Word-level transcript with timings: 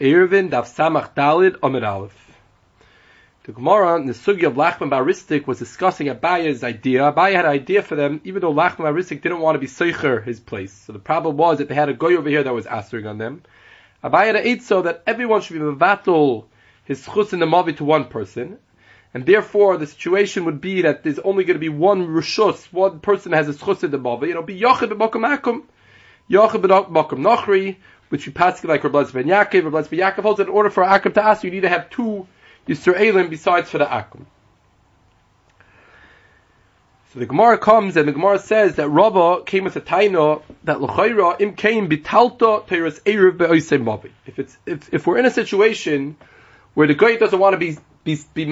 Eruvin 0.00 0.48
Daf 0.48 0.72
Samach 0.72 1.12
Dalid 1.12 1.56
Amid 1.60 1.82
Aleph. 1.82 2.14
The 3.42 3.50
Gemara 3.50 3.96
in 3.96 4.06
the 4.06 4.12
Sugi 4.12 4.44
of 4.46 4.54
Lachman 4.54 4.90
Baristik 4.90 5.48
was 5.48 5.58
discussing 5.58 6.06
Abaya's 6.06 6.62
idea. 6.62 7.00
Abaya 7.12 7.34
had 7.34 7.46
an 7.46 7.50
idea 7.50 7.82
for 7.82 7.96
them, 7.96 8.20
even 8.22 8.40
though 8.40 8.54
Lachman 8.54 8.84
Baristik 8.84 9.22
didn't 9.22 9.40
want 9.40 9.56
to 9.56 9.58
be 9.58 9.66
Seicher 9.66 10.24
his 10.24 10.38
place. 10.38 10.72
So 10.72 10.92
the 10.92 11.00
problem 11.00 11.36
was 11.36 11.58
that 11.58 11.68
they 11.68 11.74
had 11.74 11.88
a 11.88 11.94
guy 11.94 12.14
over 12.14 12.28
here 12.28 12.44
that 12.44 12.54
was 12.54 12.66
answering 12.66 13.08
on 13.08 13.18
them. 13.18 13.42
Abaya 14.04 14.26
had 14.26 14.36
eight 14.36 14.62
so 14.62 14.82
that 14.82 15.02
everyone 15.04 15.40
should 15.40 15.54
be 15.54 15.58
Mavatul 15.58 16.44
his 16.84 17.04
chus 17.04 17.32
in 17.32 17.40
the 17.40 17.46
Mavi 17.46 17.76
to 17.78 17.84
one 17.84 18.04
person. 18.04 18.58
And 19.12 19.26
therefore 19.26 19.78
the 19.78 19.88
situation 19.88 20.44
would 20.44 20.60
be 20.60 20.82
that 20.82 21.02
there's 21.02 21.18
only 21.18 21.42
going 21.42 21.56
to 21.56 21.60
be 21.60 21.70
one 21.70 22.06
Rishus, 22.06 22.72
one 22.72 23.00
person 23.00 23.32
has 23.32 23.48
a 23.48 23.54
chus 23.54 23.82
in 23.82 23.90
the 23.90 23.98
Mavi. 23.98 24.28
It'll 24.28 24.44
be 24.44 24.60
Yochid 24.60 24.92
B'Mokum 24.92 25.36
Akum. 25.36 25.64
Yochid 26.30 26.62
B'Mokum 26.62 27.18
Nochri 27.18 27.78
which 28.08 28.26
we 28.26 28.32
pass 28.32 28.62
like 28.64 28.84
Rabbi 28.84 29.04
ben 29.04 29.24
Yaakov. 29.24 29.64
Rabbi 29.64 29.88
ben 29.88 30.00
Yaakov 30.00 30.22
holds 30.22 30.40
in 30.40 30.48
order 30.48 30.70
for 30.70 30.84
Akum 30.84 31.14
to 31.14 31.24
ask, 31.24 31.44
you 31.44 31.50
need 31.50 31.62
to 31.62 31.68
have 31.68 31.90
two 31.90 32.26
Yisraelim 32.66 33.30
besides 33.30 33.70
for 33.70 33.78
the 33.78 33.86
Akum. 33.86 34.24
So 37.12 37.20
the 37.20 37.26
Gemara 37.26 37.56
comes 37.56 37.96
and 37.96 38.06
the 38.06 38.12
Gemara 38.12 38.38
says 38.38 38.76
that 38.76 38.88
Rava 38.90 39.42
came 39.42 39.64
with 39.64 39.76
a 39.76 39.80
taino 39.80 40.42
that 40.64 40.82
l'chayra 40.82 41.40
im 41.40 41.54
came 41.54 41.88
bitalta 41.88 42.66
teres 42.66 43.00
erev 43.00 43.38
be'oisem 43.38 43.82
mavi. 43.82 44.10
If 44.26 44.38
it's 44.38 44.58
if, 44.66 44.92
if 44.92 45.06
we're 45.06 45.16
in 45.16 45.24
a 45.24 45.30
situation 45.30 46.16
where 46.74 46.86
the 46.86 46.94
guy 46.94 47.16
doesn't 47.16 47.38
want 47.38 47.54
to 47.54 47.58
be 47.58 47.78
be 48.04 48.18
be 48.34 48.44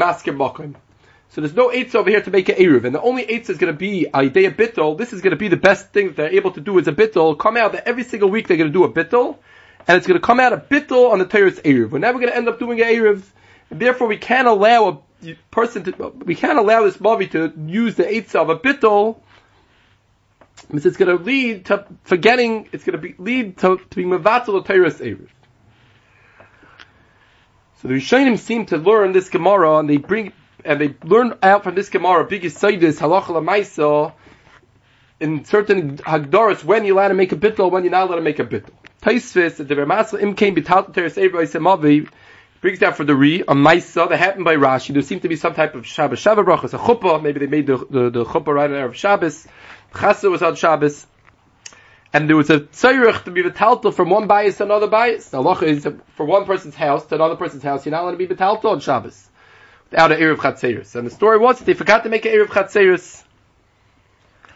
so 1.29 1.41
there's 1.41 1.55
no 1.55 1.71
eights 1.71 1.95
over 1.95 2.09
here 2.09 2.21
to 2.23 2.31
make 2.31 2.49
an 2.49 2.57
erev, 2.57 2.85
and 2.85 2.95
the 2.95 3.01
only 3.01 3.25
eights 3.25 3.51
is 3.51 3.59
going 3.59 3.73
to 3.73 3.79
be 3.79 4.07
a 4.13 4.29
day 4.29 4.47
a 4.47 4.51
bittel. 4.51 4.97
This 4.97 5.13
is 5.13 5.21
going 5.21 5.33
to 5.33 5.37
be 5.37 5.49
the 5.49 5.57
best 5.57 5.91
thing 5.91 6.09
that 6.09 6.17
they're 6.17 6.33
able 6.33 6.53
to 6.53 6.61
do 6.61 6.79
is 6.79 6.89
a 6.89 6.93
bittel. 6.93 7.39
Come 7.39 7.57
out 7.57 7.73
that 7.73 7.87
every 7.87 8.05
single 8.05 8.31
week 8.31 8.49
they're 8.49 8.57
going 8.57 8.73
to 8.73 8.73
do 8.73 8.85
a 8.85 8.93
bittel, 8.93 9.39
and 9.87 9.97
it's 9.99 10.07
going 10.07 10.19
to 10.19 10.25
come 10.25 10.41
out 10.41 10.53
a 10.53 10.57
bittel 10.57 11.11
on 11.11 11.19
the 11.19 11.27
Torah's 11.27 11.59
erev. 11.61 11.91
We're 11.91 11.99
never 11.99 12.19
going 12.19 12.31
to 12.31 12.37
end 12.37 12.49
up 12.49 12.59
doing 12.59 12.81
an 12.81 13.23
and 13.71 13.81
therefore 13.81 14.07
we 14.07 14.17
can't 14.17 14.47
allow 14.47 15.03
a 15.25 15.35
person 15.51 15.85
to 15.85 16.13
we 16.25 16.35
can't 16.35 16.59
allow 16.59 16.85
this 16.85 17.01
movie 17.01 17.27
to 17.29 17.53
use 17.67 17.97
the 17.97 18.09
eights 18.09 18.35
of 18.35 18.49
a 18.49 18.59
bittel. 18.59 19.21
Because 20.69 20.87
it's 20.87 20.97
going 20.97 21.17
to 21.17 21.23
lead 21.23 21.67
to 21.67 21.87
forgetting. 22.05 22.69
It's 22.73 22.85
going 22.85 22.99
to 22.99 22.99
be, 22.99 23.15
lead 23.19 23.59
to, 23.59 23.77
to 23.77 23.97
being 23.97 24.09
mevatel 24.09 24.47
the 24.47 24.63
Torah's 24.63 25.01
erev. 25.01 25.29
So 27.83 27.89
the 27.89 27.95
Rishonim 27.95 28.39
seem 28.39 28.67
to 28.67 28.79
learn 28.79 29.13
this 29.13 29.29
Gemara, 29.29 29.79
and 29.79 29.89
they 29.91 29.99
bring 29.99 30.33
and 30.67 30.81
they 30.81 30.95
learn 31.05 31.39
out 31.43 31.65
from 31.65 31.75
this 31.75 31.89
Gemara, 31.89 32.25
biggest 32.25 32.61
this 32.61 33.01
halacha 33.01 33.27
lamaisa, 33.27 34.13
in 35.21 35.45
certain 35.45 35.97
hagdaras 35.99 36.63
when 36.65 36.85
you're 36.85 36.97
allowed 36.97 37.09
to 37.09 37.15
make 37.15 37.33
a 37.33 37.37
bittul, 37.37 37.71
when 37.71 37.85
you're 37.85 37.93
not 37.93 38.09
allowed 38.09 38.17
to 38.17 38.23
make 38.23 38.39
a 38.39 38.45
bittul. 38.45 38.71
Taisvis, 39.01 39.57
the 39.57 39.75
Vermasel 39.75 40.21
im 40.21 40.35
came 40.35 40.55
teres 40.57 41.15
Semavi, 41.15 42.09
brings 42.61 42.79
down 42.81 42.93
for 42.93 43.05
the 43.05 43.15
Re, 43.15 43.43
a 43.43 43.55
Maisa 43.55 44.09
that 44.09 44.19
happened 44.19 44.45
by 44.45 44.57
Rashi. 44.57 44.93
There 44.93 45.03
seemed 45.03 45.23
to 45.23 45.29
be 45.29 45.37
some 45.37 45.55
type 45.55 45.75
of 45.75 45.87
Shabbos 45.87 46.23
Shabbat 46.23 46.45
brachas, 46.45 46.75
a 46.75 46.79
chuppah, 46.79 47.23
maybe 47.23 47.41
they 47.41 47.47
made 47.47 47.67
the, 47.67 47.77
the, 47.79 48.11
the 48.11 48.25
chuppah 48.25 48.53
right 48.53 48.71
on 48.71 48.77
Erev 48.77 48.95
Shabbos, 48.95 49.47
Chasa 49.93 50.31
was 50.31 50.43
on 50.43 50.57
Shabbos, 50.57 51.07
and 52.13 52.29
there 52.29 52.37
was 52.37 52.51
a 52.51 52.61
tzayrich 52.61 53.25
to 53.25 53.31
be 53.31 53.43
betalto 53.43 53.95
from 53.95 54.11
one 54.11 54.27
bias 54.27 54.57
to 54.59 54.65
another 54.65 54.89
bias. 54.89 55.29
The 55.29 55.39
halacha 55.39 55.63
is 55.63 55.89
for 56.17 56.27
one 56.27 56.45
person's 56.45 56.75
house 56.75 57.07
to 57.07 57.15
another 57.15 57.37
person's 57.37 57.63
house, 57.63 57.87
you're 57.87 57.93
not 57.93 58.03
allowed 58.03 58.13
to 58.13 58.17
be 58.17 58.27
betalto 58.27 58.67
on 58.67 58.81
Shabbos 58.81 59.31
without 59.91 60.13
an 60.13 60.21
Erev 60.21 60.37
Chatzeris. 60.37 60.95
And 60.95 61.07
the 61.07 61.11
story 61.11 61.39
was 61.39 61.59
they 61.61 61.75
forgot 61.75 62.05
to 62.05 62.09
make 62.09 62.25
an 62.25 62.33
Erev 62.33 62.47
Chatzeris. 62.47 63.23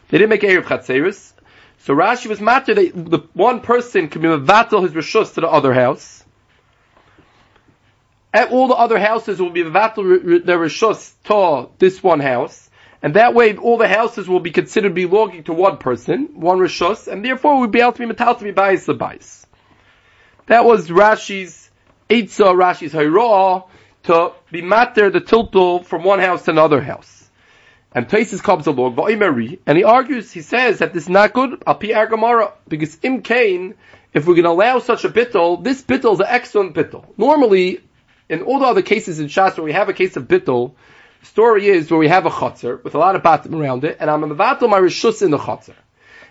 They 0.09 0.19
didn't 0.19 0.31
make 0.31 0.43
an 0.43 0.51
Erev 0.51 0.65
Chatzeris. 0.65 1.33
So 1.79 1.95
Rashi 1.95 2.27
was 2.27 2.41
matter 2.41 2.75
that 2.75 2.93
the 2.95 3.21
one 3.33 3.61
person 3.61 4.09
can 4.09 4.23
be 4.23 4.29
mevatel 4.29 4.83
his 4.83 4.93
rishus 4.93 5.35
to 5.35 5.41
the 5.41 5.49
other 5.49 5.73
house. 5.73 6.25
At 8.33 8.51
all 8.51 8.69
the 8.69 8.75
other 8.75 8.99
houses 8.99 9.41
will 9.41 9.51
be 9.51 9.65
mevatel 9.65 10.45
their 10.45 10.59
rishus 10.59 11.15
to 11.25 11.71
this 11.79 12.03
one 12.03 12.21
house. 12.21 12.69
And 13.03 13.15
that 13.15 13.35
way, 13.35 13.57
all 13.57 13.79
the 13.79 13.89
houses 13.89 14.29
will 14.29 14.41
be 14.41 14.51
considered 14.51 14.95
belonging 14.95 15.45
to 15.45 15.55
one 15.55 15.79
person, 15.79 16.29
one 16.35 16.59
rishus, 16.59 17.09
and 17.09 17.25
therefore 17.25 17.59
we'd 17.59 17.71
be 17.71 17.81
able 17.81 17.93
to 17.93 17.99
be 17.99 18.05
metal 18.05 18.35
to 18.35 18.45
be 18.45 18.51
bias 18.51 18.85
the 18.85 18.93
bias. 18.93 19.47
That 20.47 20.67
was 20.67 20.89
Rashi's 20.89 21.71
Eitzah, 22.11 22.55
Rashi's 22.55 22.93
Hayrah, 22.93 23.67
to 24.03 24.33
be 24.51 24.63
matter 24.63 25.11
the 25.11 25.21
tiltul 25.21 25.85
from 25.85 26.05
one 26.05 26.19
house 26.19 26.45
to 26.45 26.51
another 26.51 26.81
house. 26.81 27.29
And 27.93 28.09
Taisis 28.09 28.43
comes 28.43 28.67
along, 28.67 28.99
and 29.67 29.79
he 29.79 29.85
argues, 29.85 30.31
he 30.31 30.43
says 30.43 30.79
that 30.79 30.93
this 30.93 31.05
is 31.05 31.09
not 31.09 31.33
good, 31.33 31.63
al 31.67 31.75
pi 31.75 32.07
Gemara, 32.07 32.53
because 32.69 32.99
im 33.03 33.23
kain, 33.23 33.75
if 34.15 34.27
we're 34.27 34.35
going 34.35 34.45
to 34.45 34.51
allow 34.51 34.79
such 34.79 35.05
a 35.05 35.09
bittul, 35.09 35.63
this 35.65 35.83
bittul 35.83 36.15
is 36.15 36.21
an 36.21 36.27
excellent 36.29 36.75
bittul. 36.75 37.05
Normally, 37.17 37.81
in 38.29 38.43
all 38.43 38.61
the 38.61 38.67
other 38.67 38.83
cases 38.83 39.19
in 39.19 39.27
Shas 39.27 39.57
where 39.57 39.65
we 39.65 39.73
have 39.73 39.89
a 39.89 39.93
case 39.93 40.17
of 40.17 40.29
bittul, 40.29 40.75
the 41.21 41.27
story 41.27 41.67
is 41.67 41.91
where 41.91 41.99
we 41.99 42.09
have 42.09 42.27
a 42.27 42.31
chutzner 42.31 42.83
with 42.83 42.95
a 42.95 42.99
lot 42.99 43.17
of 43.17 43.23
batim 43.23 43.61
around 43.61 43.85
it, 43.85 43.97
and 43.99 44.09
I'm 44.09 44.23
a 44.23 44.29
mevatel 44.29 44.71
my 44.71 44.79
rishus 44.79 45.23
in 45.23 45.33
the 45.33 45.39
chutzner. 45.39 45.75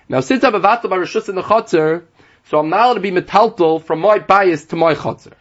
Now, 0.08 0.22
since 0.22 0.44
I'm 0.44 0.56
a 0.56 0.60
mevatel 0.62 0.90
my 0.90 0.98
rishus 0.98 1.28
in 1.28 1.36
the 1.36 1.44
chutzner, 1.44 2.04
so 2.46 2.60
I'm 2.60 2.70
not 2.70 2.86
allowed 2.86 2.94
to 2.96 3.00
be 3.02 3.12
metaltal 3.12 3.84
from 3.84 4.00
my 4.00 4.20
bias 4.20 4.66
to 4.66 4.78
my 4.78 4.96
chutzner. 4.96 5.34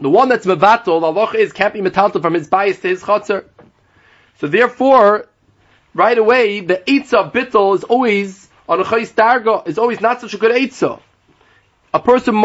The 0.00 0.10
one 0.10 0.28
that's 0.28 0.44
mevatel, 0.44 0.84
the 0.84 1.06
Allah 1.06 1.32
is 1.32 1.52
can't 1.52 1.72
be 1.72 1.80
metaltal 1.80 2.20
from 2.20 2.34
his 2.34 2.48
bias 2.48 2.80
to 2.80 2.88
his 2.88 3.02
chutzner. 3.02 3.44
So 4.40 4.46
therefore, 4.46 5.26
right 5.94 6.18
away, 6.18 6.60
the 6.60 6.82
Eitzah 6.86 7.32
bittel 7.32 7.74
is 7.74 7.84
always, 7.84 8.48
on 8.68 8.80
a 8.80 8.84
Chayis 8.84 9.14
Darga, 9.14 9.66
is 9.66 9.78
always 9.78 10.00
not 10.00 10.20
such 10.20 10.34
a 10.34 10.38
good 10.38 10.54
Eitzah. 10.54 11.00
A 11.94 12.00
person, 12.00 12.42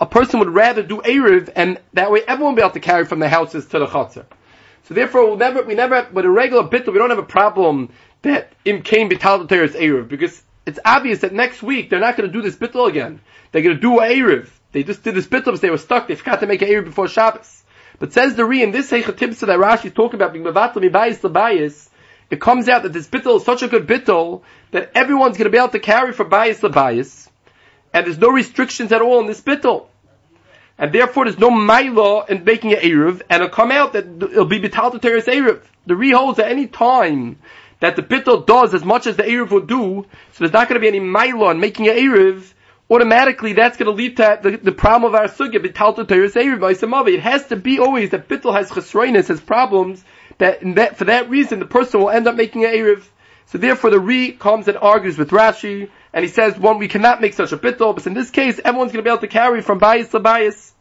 a 0.00 0.06
person 0.06 0.38
would 0.38 0.50
rather 0.50 0.84
do 0.84 0.98
Erev, 0.98 1.50
and 1.56 1.80
that 1.94 2.12
way 2.12 2.22
everyone 2.26 2.52
will 2.54 2.56
be 2.56 2.62
able 2.62 2.74
to 2.74 2.80
carry 2.80 3.04
from 3.04 3.18
the 3.18 3.28
houses 3.28 3.66
to 3.66 3.80
the 3.80 3.86
Chatzar. 3.86 4.26
So 4.84 4.94
therefore, 4.94 5.26
we'll 5.26 5.36
never, 5.36 5.62
we 5.62 5.74
never, 5.74 6.08
with 6.12 6.24
a 6.24 6.30
regular 6.30 6.62
bittel, 6.62 6.92
we 6.92 6.98
don't 6.98 7.10
have 7.10 7.18
a 7.18 7.24
problem 7.24 7.90
that 8.22 8.52
Im 8.64 8.82
came 8.82 9.08
Bital 9.10 9.48
Teres 9.48 9.74
Erev, 9.74 10.08
because 10.08 10.40
it's 10.66 10.78
obvious 10.84 11.20
that 11.20 11.32
next 11.32 11.64
week 11.64 11.90
they're 11.90 11.98
not 11.98 12.16
going 12.16 12.30
to 12.30 12.32
do 12.32 12.42
this 12.42 12.54
bittel 12.54 12.88
again. 12.88 13.20
They're 13.50 13.62
going 13.62 13.74
to 13.74 13.80
do 13.80 13.98
Erev. 13.98 14.48
They 14.78 14.84
just 14.84 15.02
did 15.02 15.16
this 15.16 15.26
because 15.26 15.60
they 15.60 15.70
were 15.70 15.76
stuck, 15.76 16.06
they 16.06 16.14
forgot 16.14 16.38
to 16.38 16.46
make 16.46 16.62
an 16.62 16.68
Erev 16.68 16.84
before 16.84 17.08
Shabbos. 17.08 17.64
But 17.98 18.12
says 18.12 18.36
the 18.36 18.44
Re 18.44 18.62
in 18.62 18.70
this 18.70 18.92
Heichatibsa 18.92 19.48
that 19.48 19.58
Rashi 19.58 19.86
is 19.86 19.92
talking 19.92 20.14
about 20.14 20.32
being 20.32 20.44
Mevatel 20.44 20.76
Mibayis 20.76 21.18
Labayis, 21.18 21.88
it 22.30 22.40
comes 22.40 22.68
out 22.68 22.84
that 22.84 22.92
this 22.92 23.08
bittel 23.08 23.38
is 23.38 23.44
such 23.44 23.64
a 23.64 23.66
good 23.66 23.88
bittel 23.88 24.42
that 24.70 24.92
everyone's 24.94 25.36
going 25.36 25.46
to 25.46 25.50
be 25.50 25.58
able 25.58 25.70
to 25.70 25.80
carry 25.80 26.12
for 26.12 26.24
bias 26.24 26.60
Labayis, 26.60 27.28
and 27.92 28.06
there's 28.06 28.18
no 28.18 28.28
restrictions 28.28 28.92
at 28.92 29.02
all 29.02 29.18
in 29.18 29.26
this 29.26 29.40
bittel. 29.40 29.86
And 30.78 30.92
therefore 30.92 31.24
there's 31.24 31.40
no 31.40 31.50
Maila 31.50 32.30
in 32.30 32.44
making 32.44 32.72
an 32.72 32.78
Erev, 32.78 33.22
and 33.28 33.42
it'll 33.42 33.48
come 33.48 33.72
out 33.72 33.94
that 33.94 34.04
it'll 34.06 34.44
be 34.44 34.60
Bital 34.60 34.92
to 34.92 35.00
Teres 35.00 35.24
Erev. 35.24 35.60
The 35.86 35.96
Re 35.96 36.12
holds 36.12 36.38
at 36.38 36.52
any 36.52 36.68
time 36.68 37.40
that 37.80 37.96
the 37.96 38.02
bittel 38.02 38.46
does 38.46 38.74
as 38.74 38.84
much 38.84 39.08
as 39.08 39.16
the 39.16 39.24
Erev 39.24 39.50
would 39.50 39.66
do, 39.66 40.06
so 40.34 40.38
there's 40.38 40.52
not 40.52 40.68
going 40.68 40.80
to 40.80 40.88
be 40.88 40.96
any 40.96 41.00
Maila 41.00 41.50
in 41.50 41.58
making 41.58 41.88
an 41.88 41.96
Erev, 41.96 42.52
automatically 42.90 43.52
that's 43.52 43.76
going 43.76 43.86
to 43.86 43.92
lead 43.92 44.16
to 44.16 44.38
the, 44.42 44.56
the 44.56 44.72
problem 44.72 45.12
of 45.12 45.20
our 45.20 45.28
sugya, 45.28 45.62
It 47.08 47.20
has 47.20 47.46
to 47.46 47.56
be 47.56 47.78
always 47.78 48.10
that 48.10 48.28
bittul 48.28 48.54
has 48.54 48.70
chesroinus, 48.70 49.28
has 49.28 49.40
problems, 49.40 50.04
that, 50.38 50.60
that 50.76 50.96
for 50.96 51.04
that 51.04 51.28
reason 51.28 51.58
the 51.58 51.66
person 51.66 52.00
will 52.00 52.10
end 52.10 52.26
up 52.26 52.36
making 52.36 52.64
an 52.64 52.72
Erev. 52.72 53.04
So 53.46 53.58
therefore 53.58 53.90
the 53.90 54.00
Re 54.00 54.32
comes 54.32 54.68
and 54.68 54.76
argues 54.76 55.18
with 55.18 55.30
Rashi, 55.30 55.90
and 56.12 56.24
he 56.24 56.30
says, 56.30 56.58
one, 56.58 56.78
we 56.78 56.88
cannot 56.88 57.20
make 57.20 57.34
such 57.34 57.52
a 57.52 57.58
bittul, 57.58 57.94
but 57.94 58.06
in 58.06 58.14
this 58.14 58.30
case, 58.30 58.60
everyone's 58.64 58.92
going 58.92 59.04
to 59.04 59.08
be 59.08 59.10
able 59.10 59.20
to 59.20 59.28
carry 59.28 59.60
from 59.60 59.78
bias 59.78 60.08
to 60.10 60.20
bias. 60.20 60.72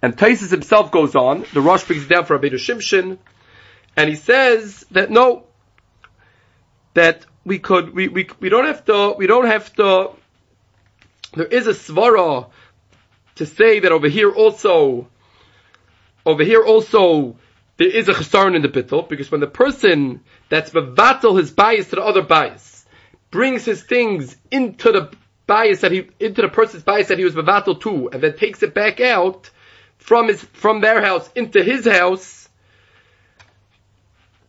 And 0.00 0.16
Taisus 0.16 0.50
himself 0.50 0.90
goes 0.90 1.16
on, 1.16 1.44
the 1.52 1.60
Rosh 1.60 1.84
brings 1.84 2.06
down 2.06 2.24
for 2.24 2.38
Rabbeinu 2.38 2.54
Shimshon, 2.54 3.18
and 3.96 4.08
he 4.08 4.14
says 4.14 4.86
that 4.92 5.10
no, 5.10 5.44
that 6.94 7.26
we 7.48 7.58
could, 7.58 7.94
we, 7.94 8.08
we, 8.08 8.28
we 8.38 8.48
don't 8.48 8.66
have 8.66 8.84
to, 8.84 9.14
we 9.16 9.26
don't 9.26 9.46
have 9.46 9.72
to, 9.74 10.10
there 11.34 11.46
is 11.46 11.66
a 11.66 11.72
svara 11.72 12.48
to 13.36 13.46
say 13.46 13.80
that 13.80 13.90
over 13.90 14.08
here 14.08 14.30
also, 14.30 15.08
over 16.24 16.44
here 16.44 16.62
also, 16.62 17.36
there 17.78 17.88
is 17.88 18.08
a 18.08 18.12
chesaron 18.12 18.54
in 18.54 18.62
the 18.62 18.68
bittul, 18.68 19.08
because 19.08 19.30
when 19.30 19.40
the 19.40 19.46
person 19.46 20.20
that's 20.48 20.70
mevatel 20.70 21.38
his 21.38 21.50
bias 21.50 21.88
to 21.88 21.96
the 21.96 22.02
other 22.02 22.22
bias, 22.22 22.84
brings 23.30 23.64
his 23.64 23.82
things 23.82 24.36
into 24.50 24.92
the 24.92 25.12
bias 25.46 25.80
that 25.80 25.92
he, 25.92 26.08
into 26.20 26.42
the 26.42 26.48
person's 26.48 26.82
bias 26.82 27.08
that 27.08 27.18
he 27.18 27.24
was 27.24 27.34
mevatel 27.34 27.80
to, 27.80 28.10
and 28.10 28.22
then 28.22 28.36
takes 28.36 28.62
it 28.62 28.74
back 28.74 29.00
out 29.00 29.50
from 29.96 30.28
his, 30.28 30.42
from 30.42 30.80
their 30.80 31.00
house 31.00 31.28
into 31.34 31.62
his 31.62 31.86
house, 31.86 32.48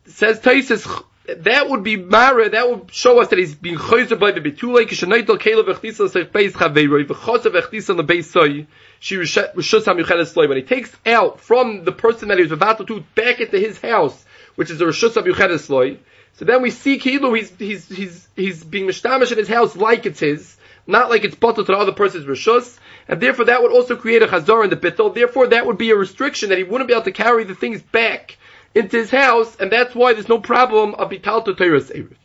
says 0.06 0.40
Taisus, 0.40 1.04
that 1.38 1.70
would 1.70 1.84
be 1.84 1.96
Mara, 1.96 2.50
that 2.50 2.70
would 2.70 2.94
show 2.94 3.22
us 3.22 3.30
that 3.30 3.40
he's 3.40 3.56
being 3.56 3.78
chayzer 3.78 4.20
by 4.20 4.31
the 4.31 4.42
betulay, 4.42 4.88
kishanaitel 4.88 5.40
kelev 5.40 5.66
echdisa 5.66 6.10
sech 6.10 6.31
beis 6.31 6.52
chaveiroi, 6.52 7.06
v'chosav 7.06 7.62
echdisa 7.62 7.96
le 7.96 8.04
beis 8.04 8.26
soy, 8.26 8.68
she 9.00 9.16
rishus 9.16 9.86
ha-mucheles 9.86 10.36
loy. 10.36 10.48
When 10.48 10.58
he 10.58 10.64
takes 10.64 10.96
out 11.06 11.40
from 11.40 11.86
the 11.86 11.92
person 11.92 12.30
that 12.30 12.38
he 12.38 12.44
was 12.44 12.52
about 12.52 12.86
to 12.86 13.04
back 13.16 13.40
into 13.40 13.60
his 13.60 13.80
house, 13.80 14.26
which 14.56 14.70
is 14.70 14.80
the 14.80 14.86
rishus 14.86 15.14
ha-mucheles 15.14 15.70
loy, 15.70 15.98
so 16.34 16.46
then 16.46 16.62
we 16.62 16.72
see 16.72 17.00
Kilu, 17.00 17.36
he's, 17.38 17.52
he's, 17.58 17.90
he's, 17.90 18.28
he's 18.36 18.64
being 18.64 18.88
mishtamish 18.88 19.31
in 19.31 19.38
his 19.38 19.50
house 19.50 19.76
like 19.76 20.06
it's 20.06 20.22
his, 20.22 20.56
not 20.88 21.10
like 21.10 21.24
it's 21.24 21.36
bottled 21.36 21.68
to 21.68 21.74
the 21.74 21.78
other 21.78 21.92
person's 21.92 22.26
rishus, 22.26 22.80
and 23.08 23.22
therefore 23.22 23.46
that 23.46 23.62
would 23.62 23.72
also 23.72 23.96
create 23.96 24.24
a 24.24 24.28
chazar 24.28 24.64
in 24.64 24.70
the 24.70 24.78
bittel. 24.78 25.14
Therefore, 25.14 25.48
that 25.48 25.66
would 25.66 25.78
be 25.78 25.92
a 25.92 25.96
restriction 25.96 26.50
that 26.50 26.58
he 26.58 26.64
wouldn't 26.64 26.88
be 26.88 26.94
able 26.94 27.04
to 27.04 27.12
carry 27.12 27.44
the 27.44 27.56
things 27.56 27.81
back 27.81 28.38
into 28.75 28.98
his 28.98 29.10
house, 29.10 29.56
and 29.57 29.71
that's 29.71 29.95
why 29.95 30.13
there's 30.13 30.30
no 30.30 30.39
problem 30.39 30.95
of 30.95 31.10
bital 31.10 31.44
to 31.45 31.56
teres 31.56 31.89
eruv. 31.89 32.16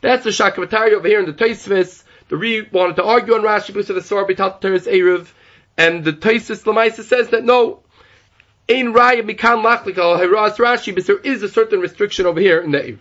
That's 0.00 0.24
the 0.24 0.30
shakavatari 0.30 0.92
over 0.92 1.08
here 1.08 1.20
in 1.20 1.26
the 1.26 1.32
Taisvis. 1.32 2.04
The 2.28 2.36
Re 2.36 2.68
wanted 2.70 2.96
to 2.96 3.04
argue 3.04 3.34
on 3.34 3.42
Rashi 3.42 3.68
because 3.68 3.90
of 3.90 3.96
the 3.96 4.02
Sar 4.02 4.24
bital 4.26 4.60
to 4.60 4.68
teres 4.68 4.86
eruv, 4.86 5.28
and 5.76 6.04
the 6.04 6.12
Taisvis 6.12 6.64
Lamaisa 6.64 7.02
says 7.02 7.28
that 7.28 7.44
no, 7.44 7.80
Ein 8.70 8.92
Raya 8.92 9.22
Mikan 9.22 9.64
Lachlikal 9.64 10.18
Hiras 10.18 10.56
Rashi, 10.56 10.94
but 10.94 11.06
there 11.06 11.18
is 11.18 11.42
a 11.42 11.48
certain 11.48 11.80
restriction 11.80 12.26
over 12.26 12.40
here 12.40 12.60
in 12.60 12.70
the 12.70 12.78
eruv. 12.78 12.98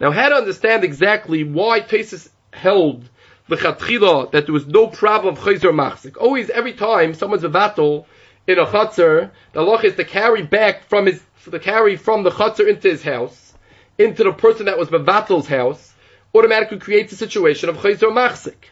Now, 0.00 0.10
how 0.10 0.30
to 0.30 0.34
understand 0.34 0.82
exactly 0.82 1.44
why 1.44 1.80
Taisus 1.80 2.28
held 2.52 3.08
that 3.48 4.42
there 4.46 4.52
was 4.52 4.66
no 4.66 4.86
problem 4.86 5.34
of 5.34 5.40
chayzer 5.40 5.72
machzik. 5.72 6.16
Always, 6.16 6.48
every 6.50 6.72
time 6.72 7.14
someone's 7.14 7.44
a 7.44 7.48
vatal 7.48 8.06
in 8.46 8.58
a 8.58 8.66
chutzner, 8.66 9.30
the 9.52 9.62
loch 9.62 9.84
is 9.84 9.94
to 9.96 10.04
carry 10.04 10.42
back 10.42 10.84
from 10.84 11.06
his, 11.06 11.22
to 11.50 11.58
carry 11.58 11.96
from 11.96 12.22
the 12.22 12.30
chutzner 12.30 12.68
into 12.68 12.88
his 12.88 13.02
house, 13.02 13.54
into 13.98 14.24
the 14.24 14.32
person 14.32 14.66
that 14.66 14.78
was 14.78 14.88
vatel's 14.88 15.46
house, 15.46 15.94
automatically 16.34 16.78
creates 16.78 17.12
a 17.12 17.16
situation 17.16 17.68
of 17.68 17.76
chayzer 17.76 18.10
machzik. 18.10 18.70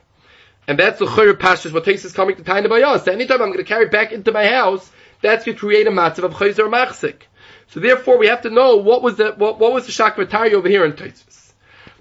And 0.66 0.78
that's 0.78 0.98
the 0.98 1.06
chayr 1.06 1.32
pashas 1.34 1.72
what 1.72 1.84
takes 1.84 2.04
is 2.04 2.12
coming 2.12 2.36
to 2.36 2.42
Taina 2.42 2.66
Bayas. 2.66 3.08
Anytime 3.08 3.42
I'm 3.42 3.48
going 3.48 3.58
to 3.58 3.64
carry 3.64 3.88
back 3.88 4.12
into 4.12 4.32
my 4.32 4.46
house, 4.46 4.90
that's 5.22 5.44
going 5.44 5.56
to 5.56 5.60
create 5.60 5.86
a 5.86 5.90
matzav 5.90 6.24
of 6.24 6.32
chayzer 6.34 6.68
machzik. 6.70 7.22
So 7.68 7.80
therefore, 7.80 8.18
we 8.18 8.26
have 8.26 8.42
to 8.42 8.50
know 8.50 8.76
what 8.76 9.02
was 9.02 9.16
the 9.16 9.32
what, 9.32 9.58
what 9.60 9.72
was 9.72 9.86
the 9.86 9.92
shakvatari 9.92 10.52
over 10.52 10.68
here 10.68 10.84
in 10.84 10.92
Taitzvah. 10.92 11.30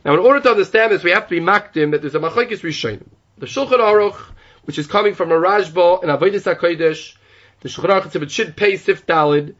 Now, 0.05 0.13
in 0.13 0.19
order 0.19 0.39
to 0.39 0.51
understand 0.51 0.91
this, 0.91 1.03
we 1.03 1.11
have 1.11 1.27
to 1.27 1.29
be 1.29 1.41
makdim 1.41 1.91
that 1.91 2.01
there's 2.01 2.15
a 2.15 2.19
machlekes 2.19 2.61
rishonim. 2.61 3.07
The 3.37 3.45
Shulchan 3.45 3.79
Aruch, 3.79 4.17
which 4.63 4.79
is 4.79 4.87
coming 4.87 5.13
from 5.13 5.31
a 5.31 5.35
Rashba 5.35 6.01
and 6.01 6.11
Avodas 6.11 6.43
Hakodesh, 6.51 7.15
the 7.61 7.69
Shulchan 7.69 8.01
Aruch 8.01 8.21
it 8.21 8.31
should 8.31 8.55
pay 8.55 8.77
Sif 8.77 9.05
Dalid. 9.05 9.55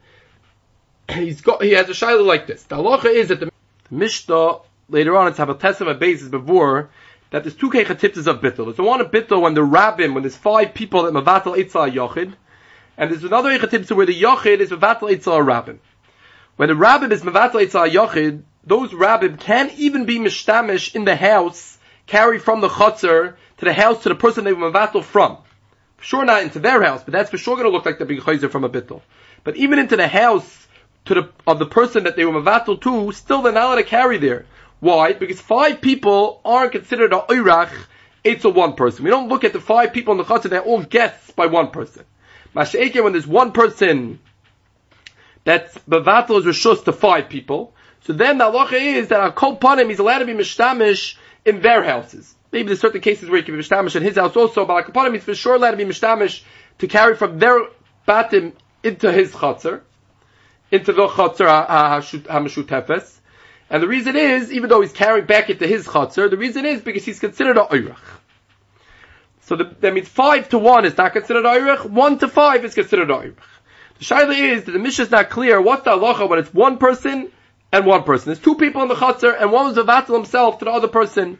He's 1.10 1.40
got 1.40 1.62
he 1.62 1.72
has 1.72 1.88
a 1.88 1.94
shiloh 1.94 2.22
like 2.22 2.46
this. 2.46 2.62
The 2.64 2.76
halacha 2.76 3.12
is 3.12 3.28
that 3.28 3.40
the 3.40 3.50
Mishnah 3.90 4.58
later 4.88 5.16
on 5.16 5.28
it's 5.28 5.38
have 5.38 5.50
a 5.50 5.54
test 5.54 5.80
of 5.80 5.88
a 5.88 5.94
basis 5.94 6.28
before 6.28 6.90
that 7.30 7.44
there's 7.44 7.54
two 7.54 7.70
kechatiptas 7.70 8.26
of 8.26 8.40
bittul. 8.40 8.66
There's 8.66 8.76
the 8.76 8.82
one 8.82 9.00
of 9.00 9.10
bittul 9.10 9.42
when 9.42 9.54
the 9.54 9.62
rabbin 9.62 10.14
when 10.14 10.22
there's 10.22 10.36
five 10.36 10.74
people 10.74 11.02
that 11.02 11.12
mavatal 11.12 11.56
itzal 11.56 11.92
yochid, 11.92 12.34
and 12.96 13.10
there's 13.10 13.24
another 13.24 13.56
kechatipta 13.58 13.94
where 13.96 14.06
the 14.06 14.20
yochid 14.20 14.58
is 14.58 14.70
mavatal 14.70 15.10
itzal 15.10 15.44
rabbin. 15.44 15.80
When 16.56 16.68
the 16.68 16.76
rabbin 16.76 17.12
is 17.12 17.22
mavatal 17.22 17.66
itzal 17.66 17.90
yochid, 17.90 18.42
those 18.64 18.90
rabbim 18.92 19.38
can't 19.38 19.72
even 19.78 20.04
be 20.04 20.18
mishtamish 20.18 20.94
in 20.94 21.04
the 21.04 21.16
house, 21.16 21.78
carry 22.06 22.38
from 22.38 22.60
the 22.60 22.68
chutzner 22.68 23.34
to 23.58 23.64
the 23.64 23.72
house 23.72 24.02
to 24.02 24.08
the 24.08 24.14
person 24.14 24.44
they 24.44 24.52
were 24.52 24.70
mavatal 24.70 25.04
from. 25.04 25.38
Sure 26.00 26.24
not 26.24 26.42
into 26.42 26.58
their 26.58 26.82
house, 26.82 27.02
but 27.04 27.12
that's 27.12 27.30
for 27.30 27.38
sure 27.38 27.56
going 27.56 27.66
to 27.66 27.70
look 27.70 27.84
like 27.84 27.98
the 27.98 28.06
big 28.06 28.20
chayzer 28.20 28.50
from 28.50 28.64
a 28.64 28.68
bittel. 28.68 29.02
But 29.44 29.56
even 29.56 29.78
into 29.78 29.96
the 29.96 30.08
house 30.08 30.66
to 31.06 31.14
the, 31.14 31.30
of 31.46 31.58
the 31.58 31.66
person 31.66 32.04
that 32.04 32.16
they 32.16 32.24
were 32.24 32.40
mavatal 32.40 32.80
to, 32.82 33.12
still 33.12 33.42
they're 33.42 33.52
not 33.52 33.64
allowed 33.64 33.76
to 33.76 33.84
carry 33.84 34.18
there. 34.18 34.46
Why? 34.80 35.12
Because 35.12 35.40
five 35.40 35.80
people 35.80 36.40
aren't 36.44 36.72
considered 36.72 37.12
a 37.12 37.20
oirach, 37.20 37.70
it's 38.24 38.44
a 38.44 38.50
one 38.50 38.74
person. 38.74 39.04
We 39.04 39.10
don't 39.10 39.28
look 39.28 39.44
at 39.44 39.52
the 39.52 39.60
five 39.60 39.92
people 39.92 40.12
in 40.12 40.18
the 40.18 40.24
chutzner, 40.24 40.50
they're 40.50 40.62
all 40.62 40.82
guests 40.82 41.30
by 41.32 41.46
one 41.46 41.70
person. 41.70 42.04
Masha'eke, 42.54 43.02
when 43.04 43.12
there's 43.12 43.26
one 43.26 43.52
person 43.52 44.18
that's 45.44 45.76
mavatal 45.80 46.38
is 46.38 46.46
rishus 46.46 46.84
to 46.84 46.92
five 46.92 47.28
people, 47.28 47.74
so 48.02 48.14
then 48.14 48.38
the 48.38 48.44
halacha 48.44 48.72
is 48.72 49.08
that 49.08 49.22
a 49.22 49.32
kol 49.32 49.58
panim 49.58 49.90
is 49.90 49.98
allowed 49.98 50.20
to 50.20 50.26
be 50.26 50.32
mishtamish 50.32 51.16
in 51.44 51.60
their 51.60 51.84
houses. 51.84 52.34
Maybe 52.52 52.66
there's 52.66 52.80
certain 52.80 53.00
cases 53.00 53.28
where 53.28 53.38
he 53.38 53.44
can 53.44 53.54
be 53.56 53.62
mishtamish 53.62 53.94
in 53.96 54.02
his 54.02 54.16
house 54.16 54.36
also, 54.36 54.64
but 54.64 54.76
a 54.76 54.82
kol 54.82 55.04
panim 55.04 55.14
is 55.14 55.24
for 55.24 55.34
sure 55.34 55.54
allowed 55.54 55.72
to 55.72 55.76
be 55.76 55.84
mishtamish 55.84 56.42
to 56.78 56.88
carry 56.88 57.16
from 57.16 57.38
their 57.38 57.68
batim 58.08 58.52
into 58.82 59.12
his 59.12 59.32
chatzar, 59.32 59.82
into 60.70 60.92
the 60.92 61.06
chatzar 61.06 61.66
hamashutefes. 62.24 63.18
And 63.68 63.82
the 63.82 63.86
reason 63.86 64.16
is, 64.16 64.52
even 64.52 64.68
though 64.68 64.80
he's 64.80 64.92
carrying 64.92 65.26
back 65.26 65.48
into 65.48 65.66
his 65.66 65.86
chatzar, 65.86 66.28
the 66.28 66.36
reason 66.36 66.64
is 66.66 66.80
because 66.80 67.04
he's 67.04 67.20
considered 67.20 67.56
a 67.56 67.66
oirach. 67.66 67.98
So 69.42 69.56
the, 69.56 69.74
that 69.80 69.94
means 69.94 70.08
five 70.08 70.48
to 70.50 70.58
one 70.58 70.84
is 70.84 70.96
not 70.96 71.12
considered 71.12 71.44
oirach, 71.44 71.84
one 71.84 72.18
to 72.18 72.28
five 72.28 72.64
is 72.64 72.74
considered 72.74 73.08
oirach. 73.08 73.36
The 74.00 74.04
shaila 74.04 74.36
is 74.36 74.64
that 74.64 74.72
the 74.72 74.78
mission 74.78 75.04
is 75.04 75.10
not 75.10 75.30
clear 75.30 75.60
what's 75.60 75.84
the 75.84 75.90
halacha 75.90 76.28
when 76.28 76.40
it's 76.40 76.52
one 76.52 76.78
person 76.78 77.30
and 77.72 77.86
one 77.86 78.02
person. 78.02 78.26
There's 78.26 78.40
two 78.40 78.56
people 78.56 78.82
in 78.82 78.88
the 78.88 78.94
chutzner, 78.94 79.40
and 79.40 79.52
one 79.52 79.66
was 79.66 79.76
Vavatel 79.76 80.14
himself 80.14 80.58
to 80.58 80.64
the 80.64 80.70
other 80.72 80.88
person. 80.88 81.38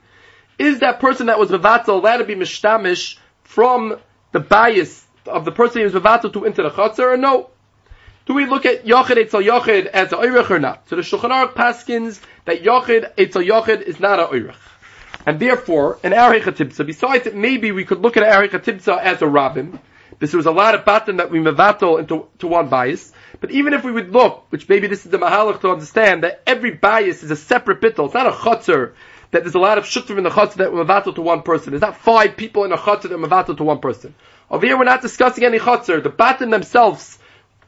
Is 0.61 0.81
that 0.81 1.01
person 1.01 1.29
that 1.29 1.39
was 1.39 1.49
Vavatel 1.49 1.89
allowed 1.89 2.19
to 2.19 2.25
be 2.25 2.35
mishtamish 2.35 3.17
from 3.45 3.99
the 4.33 4.41
bias 4.41 5.07
of 5.25 5.47
the 5.47 5.53
person 5.53 5.79
who 5.79 5.85
was 5.85 5.95
Vavatel 5.95 6.35
to 6.35 6.45
into 6.45 6.62
the 6.62 6.69
chutzner, 6.69 7.15
or 7.15 7.17
no? 7.17 7.49
Do 8.27 8.35
we 8.35 8.45
look 8.45 8.67
at 8.67 8.85
Yochid 8.85 9.17
Eitzel 9.17 9.43
Yochid 9.43 9.87
as 9.87 10.12
a 10.12 10.17
Oirich 10.17 10.51
or 10.51 10.59
not? 10.59 10.87
So 10.91 10.97
the 10.97 11.03
Shulchan 11.03 11.31
Aruch 11.31 11.55
paskins 11.55 12.21
that 12.45 12.62
Yochid 12.62 13.15
Eitzel 13.15 13.43
Yochid 13.43 13.81
is 13.81 13.99
not 14.01 14.21
a 14.21 14.25
Oirich. 14.25 14.55
And 15.27 15.41
therefore, 15.41 15.99
an 16.05 16.12
Arich 16.12 16.87
besides 16.87 17.27
it, 17.27 17.35
maybe 17.35 17.73
we 17.73 17.87
could 17.87 18.03
look 18.03 18.19
at 18.19 18.23
Arich 18.23 18.53
as 18.99 19.23
a 19.23 19.27
Rabbin, 19.27 19.79
this 20.19 20.35
was 20.35 20.45
a 20.45 20.51
lot 20.51 20.75
of 20.75 20.85
pattern 20.85 21.17
that 21.17 21.31
we 21.31 21.39
mevatel 21.39 21.99
into 21.99 22.27
to 22.41 22.47
one 22.47 22.69
bias. 22.69 23.11
But 23.41 23.51
even 23.53 23.73
if 23.73 23.83
we 23.83 23.93
would 23.93 24.12
look, 24.12 24.45
which 24.51 24.69
maybe 24.69 24.89
this 24.89 25.07
is 25.07 25.11
the 25.11 25.19
mahalach 25.19 25.62
to 25.62 25.71
understand, 25.71 26.23
that 26.25 26.43
every 26.47 26.73
bias 26.73 27.23
is 27.23 27.31
a 27.31 27.37
separate 27.37 27.81
bittel. 27.81 28.05
It's 28.05 28.15
not 28.15 28.27
a 28.27 28.33
chutzner 28.33 28.93
that 29.31 29.43
there's 29.43 29.55
a 29.55 29.59
lot 29.59 29.79
of 29.79 29.85
shutrim 29.85 30.19
in 30.19 30.25
the 30.25 30.31
chutzner 30.31 30.56
that 30.56 30.73
we're 30.73 30.85
mevatel 30.85 31.15
to 31.15 31.23
one 31.23 31.43
person. 31.43 31.71
There's 31.71 31.82
not 31.82 31.97
five 31.97 32.37
people 32.37 32.65
in 32.65 32.73
a 32.73 32.77
chutzner 32.77 33.11
that 33.11 33.19
we're 33.19 33.29
mevatel 33.29 33.56
to 33.56 33.65
one 33.65 33.79
person. 33.79 34.15
Over 34.50 34.67
here 34.67 34.77
we're 34.77 34.85
not 34.85 35.03
discussing 35.03 35.44
any 35.44 35.59
chutzner. 35.59 36.03
The 36.03 36.11
pattern 36.11 36.50
themselves 36.50 37.19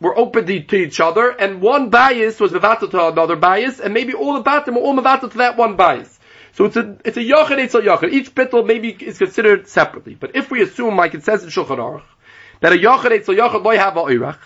were 0.01 0.19
open 0.19 0.47
to, 0.47 0.77
each 0.77 1.01
other, 1.01 1.31
and 1.31 1.61
one 1.61 1.91
bias 1.91 2.41
was 2.41 2.53
mevatel 2.53 2.91
to 2.91 3.09
another 3.09 3.37
bias, 3.37 3.79
and 3.79 3.95
maybe 3.95 4.15
all 4.15 4.35
the 4.35 4.43
batim 4.43 4.75
were 4.75 4.81
all 4.81 4.97
mevatel 4.97 5.31
to 5.31 5.39
that 5.39 5.57
one 5.57 5.77
bias. 5.77 6.19
So 6.55 6.67
it's 6.67 6.77
a 6.77 6.99
it's 7.05 7.17
a 7.17 7.23
yachid, 7.23 7.59
it's 7.59 7.75
a 7.75 7.81
yachid. 7.81 8.13
Each 8.13 8.35
bittel 8.35 8.67
maybe 8.67 8.91
is 8.91 9.19
considered 9.19 9.69
separately. 9.69 10.15
But 10.15 10.37
if 10.37 10.51
we 10.51 10.63
assume, 10.63 10.97
like 10.97 11.15
it 11.15 11.25
says 11.25 11.45
in 11.45 11.51
Shulchan 11.51 11.79
Aruch, 11.79 12.03
that 12.61 12.73
a 12.73 12.77
yachid 12.77 13.13
etzel 13.13 13.35
yachid 13.35 13.63
boy 13.63 13.79
have 13.79 13.97
a 13.97 14.01
oirach. 14.01 14.39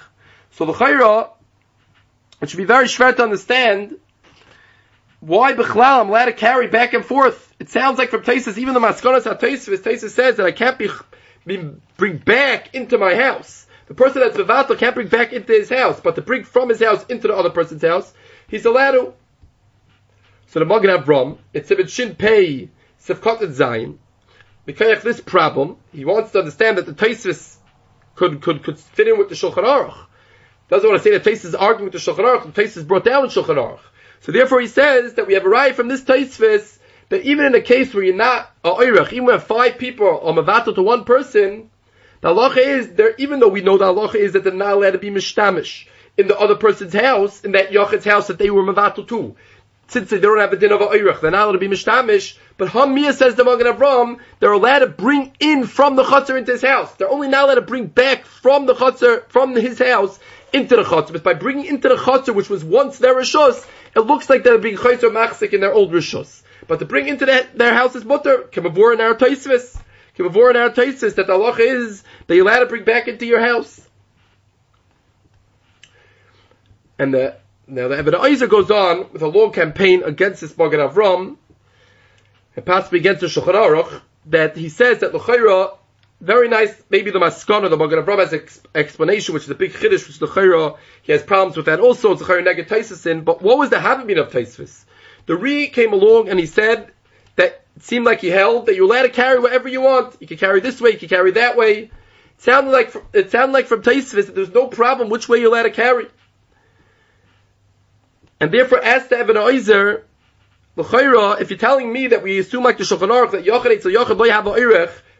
So 0.53 0.67
the 0.67 0.73
chayra, 0.73 1.31
it 2.41 2.51
should 2.51 2.59
be 2.59 2.65
very 2.65 2.87
schwer 2.87 3.17
to 3.17 3.23
understand 3.23 3.97
why 5.21 5.55
Bechlal 5.55 6.01
I'm 6.01 6.09
allowed 6.09 6.27
to 6.27 6.33
carry 6.33 6.69
back 6.69 6.93
and 6.93 7.05
forth. 7.05 7.55
It 7.59 7.71
sounds 7.71 7.99
like 7.99 8.11
from 8.11 8.23
Taisus, 8.23 8.59
even 8.59 8.75
the 8.75 8.81
Maskonas 8.81 9.23
HaTaisus, 9.23 9.79
Taisus 9.79 10.11
says 10.11 10.37
that 10.37 10.47
I 10.47 10.53
can't 10.53 10.79
be, 10.79 10.91
be, 11.47 11.71
bring 11.97 12.19
back 12.19 12.75
into 12.75 12.99
my 12.99 13.14
house. 13.14 13.67
The 13.87 13.95
person 13.95 14.21
that's 14.21 14.37
Bevatel 14.37 14.79
can't 14.79 14.95
bring 14.95 15.09
back 15.09 15.33
into 15.33 15.52
his 15.52 15.71
house, 15.71 16.00
but 16.00 16.17
to 16.17 16.23
bring 16.23 16.45
from 16.45 16.69
his 16.69 16.83
house 16.83 17.05
into 17.07 17.29
the 17.29 17.35
other 17.35 17.50
person's 17.50 17.83
house, 17.83 18.12
he's 18.49 18.64
allowed 18.64 18.93
to. 18.93 19.14
So 20.49 20.59
the 20.61 20.67
Magen 20.67 20.90
Avram, 20.90 21.38
it's 21.52 21.71
a 21.71 21.76
bit 21.76 21.90
Shin 21.90 22.14
Pei, 22.14 22.71
Sefkot 23.00 23.40
Zayin, 23.40 23.99
because 24.64 25.02
this 25.02 25.21
problem, 25.21 25.76
he 25.93 26.05
wants 26.05 26.33
to 26.33 26.40
understand 26.40 26.79
that 26.79 26.87
the 26.87 26.93
Taisus 26.93 27.57
could, 28.17 28.43
could, 28.43 28.64
could 28.64 28.79
fit 28.79 29.09
in 29.09 29.19
with 29.19 29.29
the 29.29 29.35
Shulchan 29.35 29.64
Aruch. 29.64 29.97
Doesn't 30.69 30.88
want 30.88 31.00
to 31.00 31.05
say 31.05 31.17
that 31.17 31.23
Tais 31.23 31.45
is 31.45 31.55
arguing 31.55 31.90
with 31.90 31.93
the 31.93 32.11
Shulchan 32.11 32.25
Aruch, 32.25 32.52
the 32.52 32.62
Tais 32.62 32.76
is 32.76 32.85
brought 32.85 33.05
down 33.05 33.23
the 33.23 33.29
Shulchan 33.29 33.57
Aruch. 33.57 33.81
So 34.20 34.32
therefore 34.32 34.61
he 34.61 34.66
says 34.66 35.14
that 35.14 35.26
we 35.26 35.35
have 35.35 35.46
arrived 35.46 35.76
from 35.76 35.88
this 35.88 36.02
Taisvis 36.02 36.78
that 37.08 37.23
even 37.23 37.46
in 37.46 37.54
a 37.54 37.61
case 37.61 37.94
where 37.94 38.02
you're 38.02 38.14
not 38.14 38.50
a 38.64 38.70
Oirach, 38.70 39.12
even 39.12 39.26
when 39.26 39.40
five 39.40 39.78
people 39.78 40.06
are 40.06 40.32
Mavato 40.32 40.75
to 40.75 40.82
one 40.82 41.04
person, 41.04 41.70
the 42.20 42.28
halacha 42.28 42.58
is 42.58 42.88
there, 42.94 43.14
even 43.18 43.40
though 43.40 43.49
we 43.49 43.61
know 43.61 43.78
the 43.78 43.85
halacha 43.85 44.16
is 44.16 44.32
that 44.32 44.42
they're 44.44 44.52
not 44.52 44.73
allowed 44.73 44.92
to 44.92 44.99
be 44.99 45.11
mishtamish 45.11 45.87
in 46.16 46.26
the 46.28 46.38
other 46.38 46.56
person's 46.56 46.94
house, 46.94 47.44
in 47.44 47.52
that 47.52 47.70
Yachid's 47.70 48.04
house 48.04 48.28
that 48.28 48.38
they 48.38 48.50
were 48.50 48.62
Mavato 48.62 49.06
to 49.06 49.37
since 49.88 50.11
they 50.11 50.18
don't 50.18 50.38
have 50.38 50.52
a 50.52 50.56
din 50.56 50.73
of 50.73 50.80
a 50.80 50.87
oirach, 50.87 51.20
they're 51.20 51.30
not 51.30 51.44
allowed 51.44 51.52
to 51.52 51.58
be 51.58 51.68
mishtamish. 51.68 52.37
But 52.56 52.68
Hamia 52.68 53.12
says 53.12 53.35
the 53.35 53.44
Magen 53.44 53.66
Avram, 53.66 54.18
they're 54.40 54.52
allowed 54.52 54.80
to 54.80 54.88
bring 54.88 55.32
in 55.38 55.66
from 55.66 55.96
the 55.96 56.02
chutzner 56.02 56.38
into 56.38 56.52
his 56.52 56.62
house. 56.62 56.92
They're 56.94 57.11
only 57.11 57.28
now 57.28 57.46
allowed 57.46 57.56
to 57.56 57.62
bring 57.62 57.87
back 57.87 58.25
from 58.25 58.66
the 58.66 58.75
chutzner, 58.75 59.28
from 59.28 59.54
his 59.54 59.78
house, 59.78 60.18
into 60.52 60.76
the 60.76 60.82
chutzner. 60.82 61.12
But 61.12 61.23
by 61.23 61.35
bringing 61.35 61.66
into 61.66 61.88
the 61.88 61.96
chutzner, 61.96 62.35
which 62.35 62.50
was 62.50 62.64
once 62.64 62.99
their 62.99 63.14
rishos, 63.14 63.64
it 63.97 64.00
looks 64.00 64.29
like 64.29 64.45
they're 64.45 64.59
being 64.59 64.76
chayzer 64.76 65.11
machzik 65.11 65.55
in 65.55 65.61
their 65.61 65.73
old 65.73 65.91
rishos. 65.91 66.43
But 66.69 66.81
to 66.81 66.85
bring 66.85 67.09
into 67.09 67.25
the, 67.25 67.47
their 67.55 67.73
house 67.73 67.97
is 67.97 68.05
mutter, 68.05 68.43
our 68.43 69.15
taisvis. 69.15 69.81
Kemavur 70.17 70.50
in 70.50 70.57
our 70.57 70.71
taisvis, 70.71 71.15
that 71.15 71.26
the 71.26 71.33
halacha 71.33 71.61
is, 71.61 72.03
that 72.26 72.35
you're 72.35 72.47
allowed 72.47 72.61
to 72.61 72.67
bring 72.67 72.85
back 72.85 73.09
into 73.09 73.26
your 73.26 73.41
house. 73.41 73.81
And 76.99 77.12
the 77.12 77.37
now 77.67 77.88
the 77.88 77.99
Ebed 77.99 78.15
Eizer 78.15 78.49
goes 78.49 78.71
on 78.71 79.12
with 79.12 79.23
a 79.23 79.26
long 79.26 79.53
campaign 79.53 80.05
against 80.05 80.41
this 80.41 80.57
Magen 80.57 80.81
Avram, 80.81 81.37
and 82.55 82.65
possibly 82.65 83.00
against 83.00 83.23
the 83.23 83.26
Shulchan 83.26 83.55
Aruch, 83.55 84.00
that 84.26 84.57
he 84.57 84.69
says 84.69 85.00
that 85.00 85.12
L'chayra, 85.12 85.76
very 86.20 86.49
nice, 86.49 86.75
maybe 86.88 87.11
the 87.11 87.18
Maskana, 87.18 87.68
the 87.68 87.76
Magen 87.76 88.02
Avram 88.02 88.18
has 88.18 88.32
an 88.32 88.46
explanation, 88.75 89.35
which 89.35 89.44
is 89.44 89.50
a 89.50 89.54
big 89.54 89.73
chiddush, 89.73 90.06
which 90.06 90.20
L'chayra, 90.23 90.78
he 91.02 91.12
has 91.12 91.23
problems 91.23 91.56
with 91.56 91.66
that 91.66 91.80
also, 91.80 92.12
it's 92.12 92.23
L'chayra 92.23 92.44
negative 92.44 93.06
in, 93.06 93.23
but 93.23 93.42
what 93.42 93.58
was 93.58 93.70
the 93.70 93.76
Habibin 93.76 94.18
of 94.18 94.30
Taisvis? 94.30 94.85
The 95.26 95.37
Re 95.37 95.68
came 95.68 95.92
along 95.92 96.28
and 96.28 96.38
he 96.38 96.46
said 96.46 96.90
that 97.35 97.64
it 97.76 97.82
seemed 97.82 98.06
like 98.06 98.20
he 98.20 98.28
held 98.28 98.66
that 98.66 98.76
you're 98.76 98.87
allowed 98.90 99.02
to 99.02 99.08
carry 99.11 99.38
whatever 99.40 99.68
you 99.68 99.82
want. 99.82 100.16
You 100.20 100.26
can 100.26 100.38
carry 100.38 100.61
this 100.61 100.80
way, 100.80 100.92
you 100.92 100.99
can 100.99 101.08
carry 101.08 101.32
that 101.32 101.56
way. 101.56 101.78
It 101.78 101.90
sounded 102.38 102.70
like 102.70 102.94
it 103.12 103.30
sounded 103.30 103.52
like 103.52 103.66
from 103.66 103.82
Taisvis 103.82 104.26
that 104.26 104.35
there's 104.35 104.54
no 104.54 104.68
problem 104.68 105.11
which 105.11 105.28
way 105.28 105.38
you're 105.38 105.52
allowed 105.52 105.64
to 105.64 105.70
carry. 105.70 106.06
And 108.38 108.52
therefore, 108.52 108.82
as 108.82 109.08
to 109.08 109.16
Evan 109.16 109.37
Oizer, 109.37 110.02
The 110.76 110.82
Chayra, 110.82 111.40
if 111.40 111.50
you're 111.50 111.58
telling 111.58 111.92
me 111.92 112.08
that 112.08 112.23
we 112.23 112.38
assume 112.38 112.62
like 112.62 112.78
the 112.78 112.85
Shulchan 112.85 113.08
Aruch 113.08 113.32
that 113.32 113.44
Yochid 113.44 113.80
Eitzel 113.80 114.30
have 114.30 114.46
a 114.46 114.50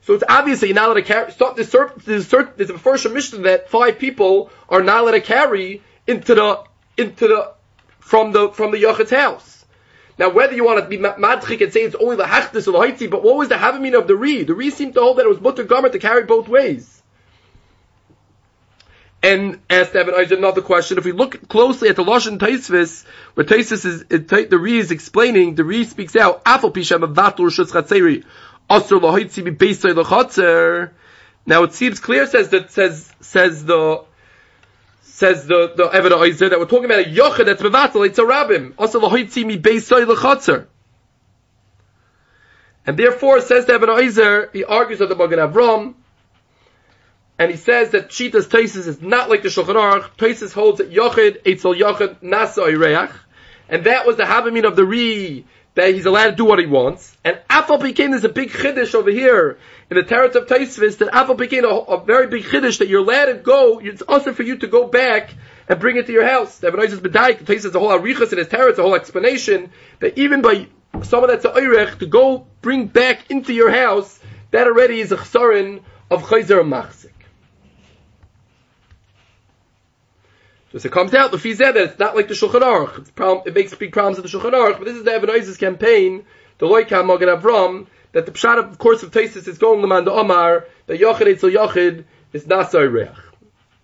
so 0.07 0.15
it's 0.15 0.23
obvious 0.29 0.61
that 0.61 0.69
you're 0.69 0.77
not 0.77 0.87
allowed 0.87 0.95
to 0.95 1.03
carry. 1.03 1.33
Start, 1.33 1.57
there's, 1.57 2.29
there's, 2.29 2.71
a 2.71 2.79
first 2.79 3.11
mission 3.11 3.43
that 3.43 3.71
five 3.71 3.99
people 3.99 4.53
are 4.69 4.81
not 4.81 5.01
allowed 5.01 5.13
to 5.13 5.21
carry 5.21 5.83
into 6.07 6.37
the 6.37 6.63
into 6.97 7.27
the 7.27 7.53
from 7.99 8.31
the 8.31 8.51
from 8.51 8.71
the 8.71 8.79
Yochid's 8.81 9.11
house. 9.11 9.65
Now, 10.17 10.31
whether 10.31 10.55
you 10.55 10.65
want 10.65 10.79
to 10.81 10.89
be 10.89 10.97
madchik 10.97 11.61
and 11.61 11.73
say 11.73 11.81
it's 11.81 11.97
only 11.97 12.15
the 12.15 12.23
hachdis 12.23 12.69
or 12.69 12.73
the 12.73 12.79
haitzi, 12.79 13.11
but 13.11 13.25
what 13.25 13.37
was 13.37 13.49
the 13.49 13.57
havamin 13.57 13.99
of 13.99 14.07
the 14.07 14.15
re? 14.15 14.45
The 14.45 14.55
re 14.55 14.71
seemed 14.71 14.95
to 14.95 15.01
hold 15.01 15.19
that 15.19 15.27
it 15.27 15.29
was 15.29 15.41
mutter 15.41 15.65
gomer 15.65 15.89
to 15.89 15.99
carry 15.99 16.23
both 16.23 16.47
ways. 16.47 16.93
And 19.25 19.61
asked 19.69 19.97
Evan 19.97 20.15
Isaac 20.15 20.39
another 20.39 20.63
question. 20.63 20.99
If 20.99 21.05
we 21.05 21.11
look 21.11 21.49
closely 21.49 21.89
at 21.89 21.97
the 21.97 22.05
Lashon 22.05 22.39
Taisvis, 22.39 23.05
where 23.35 23.45
Taisvis 23.45 23.85
is, 23.85 24.05
it, 24.09 24.29
the 24.29 24.59
Re 24.59 24.79
is 24.79 24.93
explaining, 24.93 25.57
the 25.57 25.65
Re 25.65 25.85
speaks 25.85 26.15
out, 26.15 26.45
Afal 26.45 26.73
Avatul 26.73 27.51
Shutz 27.51 27.73
Asr 28.69 29.01
Lahoitzi 29.01 29.45
Mi 29.45 29.51
Beisai 29.51 29.95
Lachatzer. 29.95 30.91
Now 31.47 31.63
it 31.63 31.73
seems 31.73 32.01
clear, 32.01 32.27
says 32.27 32.49
that, 32.51 32.73
says, 32.73 33.13
says 33.21 33.65
the, 33.65 34.05
says 35.03 35.47
the, 35.47 35.73
the 35.77 36.17
Isaac, 36.17 36.51
that 36.51 36.59
we're 36.59 36.67
talking 36.67 36.87
about 36.87 37.01
a 37.01 37.05
Yochid 37.05 37.47
that's 37.47 37.63
Mevatel, 37.63 38.07
it's 38.07 38.19
a 38.19 38.23
Rabbim. 38.23 38.75
Asr 38.75 39.01
Lahoitzi 39.01 39.47
Mi 39.47 39.59
Beisai 39.59 40.05
Lachatzer. 40.05 40.67
And 42.85 42.97
therefore, 42.97 43.41
says 43.41 43.67
the 43.67 43.75
Isaac, 43.91 44.51
he 44.53 44.65
argues 44.65 45.01
that 45.01 45.09
the 45.09 45.17
Magen 45.17 45.39
Avram, 45.39 45.95
and 47.39 47.51
he 47.51 47.57
says 47.57 47.91
that 47.91 48.09
Shitas 48.09 48.47
Taisis 48.47 48.87
is 48.87 49.03
not 49.03 49.29
like 49.29 49.43
the 49.43 49.49
Shulchan 49.49 49.75
Aruch. 49.75 50.11
Taisis 50.17 50.53
holds 50.53 50.79
that 50.79 50.91
Yochid, 50.91 51.43
Eitzel 51.43 51.79
Yochid, 51.79 52.23
Nasa 52.23 52.67
Reach. 52.67 53.11
And 53.69 53.85
that 53.85 54.07
was 54.07 54.17
the 54.17 54.23
Havamin 54.23 54.65
of 54.65 54.77
the 54.77 54.85
Re, 54.85 55.45
that 55.77 55.95
he's 55.95 56.07
allowed 56.07 56.31
to 56.31 56.37
do 56.37 56.45
what 56.45 56.59
he 56.59 56.67
wants. 56.67 57.17
And 57.23 57.39
Afal 57.49 57.81
became 57.81 58.11
there's 58.11 58.25
a 58.25 58.31
big 58.31 58.51
Chiddush 58.51 58.95
over 58.95 59.11
here 59.11 59.59
in 59.91 59.97
the 59.97 60.03
Teretz 60.03 60.35
of 60.35 60.47
Taisvis, 60.47 60.99
that 60.99 61.13
Afal 61.13 61.37
became 61.37 61.65
a, 61.65 61.69
a, 61.69 62.03
very 62.03 62.27
big 62.27 62.45
Chiddush, 62.45 62.79
that 62.79 62.89
you're 62.89 63.03
allowed 63.03 63.27
to 63.27 63.35
go, 63.35 63.79
it's 63.79 64.01
also 64.03 64.33
for 64.33 64.43
you 64.43 64.57
to 64.57 64.67
go 64.67 64.89
back 64.89 65.35
and 65.69 65.79
bring 65.79 65.97
it 65.97 66.07
to 66.07 66.13
your 66.13 66.27
house. 66.27 66.59
The 66.59 66.71
Ebenizes 66.71 67.01
B'daik, 67.01 67.45
Taisis 67.45 67.75
a 67.75 67.79
whole 67.79 67.91
Arichas 67.91 68.33
in 68.33 68.39
his 68.39 68.49
Teretz, 68.49 68.79
a 68.79 68.83
whole 68.83 68.95
explanation, 68.95 69.71
that 70.01 70.17
even 70.19 70.41
by 70.41 70.67
someone 71.03 71.29
that's 71.29 71.45
a 71.45 71.51
Eirech, 71.51 71.99
to 71.99 72.07
go 72.07 72.47
bring 72.63 72.87
back 72.87 73.31
into 73.31 73.53
your 73.53 73.71
house, 73.71 74.19
that 74.53 74.67
already 74.67 75.01
is 75.01 75.13
a 75.13 75.17
chsarin 75.17 75.83
of 76.11 76.23
Chayzer 76.23 76.63
Machzik. 76.63 77.11
So 80.79 80.89
it 80.89 80.93
comes 80.93 81.15
out, 81.15 81.31
the 81.31 81.39
Fizeh, 81.39 81.59
that 81.59 81.77
it's 81.77 81.99
not 81.99 82.15
like 82.15 82.29
the 82.29 82.35
Shulchan 82.35 82.61
Aruch. 82.61 83.15
Problem, 83.15 83.47
it 83.47 83.55
makes 83.55 83.75
big 83.75 83.93
problems 83.93 84.21
with 84.21 84.31
the 84.31 84.39
Shulchan 84.39 84.53
Aruch, 84.53 84.77
but 84.79 84.85
this 84.85 84.97
is 84.97 85.05
the 85.05 85.13
Evan 85.13 85.55
campaign, 85.55 86.27
the 86.59 86.67
Loikam 86.67 87.07
Magen 87.07 87.29
Avram, 87.29 87.87
that 88.13 88.27
the 88.27 88.33
Pshat 88.33 88.59
of 88.59 88.77
course 88.77 89.03
of 89.03 89.11
Tesis 89.11 89.49
is 89.49 89.57
going 89.57 89.81
Leman 89.81 90.05
the 90.05 90.13
Omar, 90.13 90.67
that 90.87 91.01
Yochid 91.01 91.35
Eitzel 91.35 91.51
Yochid 91.51 92.05
is 92.35 92.45
Nasai 92.45 92.93
Reach. 92.93 93.09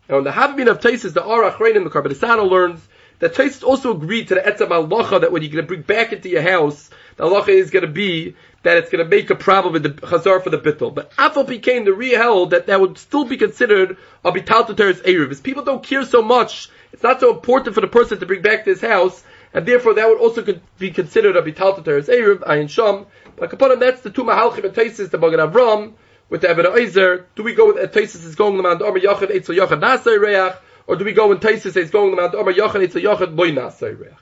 Now 0.07 0.19
in 0.19 0.25
the 0.25 0.33
Havbin 0.33 0.69
of 0.69 0.81
Tesis, 0.81 1.15
the 1.15 1.23
Arach 1.23 1.59
Rein 1.61 1.77
in 1.77 1.85
the 1.85 1.91
Karbanisano 1.91 2.51
learns 2.51 2.87
that 3.21 3.35
Tesis 3.35 3.65
also 3.65 3.95
agreed 3.95 4.29
to 4.29 4.35
the 4.35 4.43
Etzam 4.43 4.69
Halacha 4.69 5.23
that 5.23 5.33
when 5.33 5.41
you're 5.41 5.53
going 5.53 5.65
to 5.65 5.69
bring 5.69 5.83
back 5.83 6.13
into 6.13 6.29
your 6.29 6.43
house, 6.43 6.91
the 7.17 7.25
Halacha 7.25 7.49
is 7.49 7.71
going 7.71 7.87
to 7.87 7.91
be 7.91 8.35
that 8.63 8.77
it's 8.77 8.91
going 8.91 9.05
to 9.05 9.09
make 9.09 9.31
a 9.31 9.35
problem 9.35 9.73
with 9.73 9.83
the 9.83 9.91
chazar 9.91 10.43
for 10.43 10.51
the 10.51 10.59
bittul. 10.59 10.95
But 10.95 11.13
Afal 11.17 11.47
became 11.47 11.85
the 11.85 11.93
real 11.93 12.19
held 12.19 12.51
that 12.51 12.67
that 12.67 12.81
would 12.81 12.99
still 12.99 13.25
be 13.25 13.37
considered 13.37 13.97
a 14.25 14.31
bital 14.31 14.77
teres 14.77 15.01
eruv. 15.01 15.31
As 15.31 15.41
people 15.41 15.65
don't 15.65 15.83
care 15.83 16.05
so 16.05 16.23
much 16.23 16.71
it's 16.93 17.03
not 17.03 17.21
so 17.21 17.33
important 17.35 17.75
for 17.75 17.81
the 17.81 17.89
person 17.89 18.21
to 18.21 18.27
bring 18.27 18.43
back 18.43 18.65
to 18.65 18.71
his 18.71 18.81
house, 18.81 19.23
and 19.55 19.67
therefore 19.67 19.95
that 19.95 20.09
would 20.09 20.19
also 20.19 20.45
be 20.79 20.91
considered 20.91 21.37
a 21.37 21.43
bital 21.43 21.83
teres 21.83 22.09
eruv 22.09 22.41
ayin 22.41 22.69
sham. 22.69 23.07
But 23.37 23.51
kapanim, 23.51 23.81
that's 23.81 24.03
the 24.03 24.11
two 24.11 24.25
mahalchim 24.25 24.65
and 24.65 24.75
taisis, 24.75 25.11
the 25.11 25.19
Magen 25.19 25.41
Avram 25.41 25.95
with 26.29 26.43
the 26.43 26.51
Eben 26.51 26.67
Eizer. 26.67 27.25
Do 27.35 27.43
we 27.43 27.55
go 27.55 27.73
with 27.73 27.77
uh, 27.79 27.87
taisis 27.87 28.25
is 28.25 28.35
going 28.35 28.61
man 28.61 28.79
the 28.79 28.85
Omer 28.85 29.01
Yachad 29.01 29.31
Eitzel 29.31 29.67
Nasay 29.69 30.19
Reach, 30.19 30.55
or 30.87 30.97
do 30.97 31.05
we 31.05 31.13
go 31.13 31.29
when 31.29 31.39
taisis 31.39 31.77
is 31.77 31.91
going 31.91 32.15
man 32.15 32.31
the 32.31 32.39
Omer 32.39 32.53
Yachad 32.53 32.87
Eitzel 32.87 33.03
Yachad 33.03 33.35
Boy 33.35 33.51
Nasay 33.51 33.99
Reach? 33.99 34.13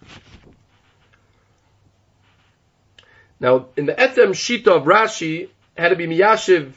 Now, 3.41 3.67
in 3.77 3.87
the 3.87 3.95
Etzem 3.95 4.31
Shita 4.31 4.69
of 4.69 4.85
Rashi, 4.85 5.49
had 5.77 5.89
to 5.89 5.97
be 5.97 6.07
Miyashiv 6.07 6.73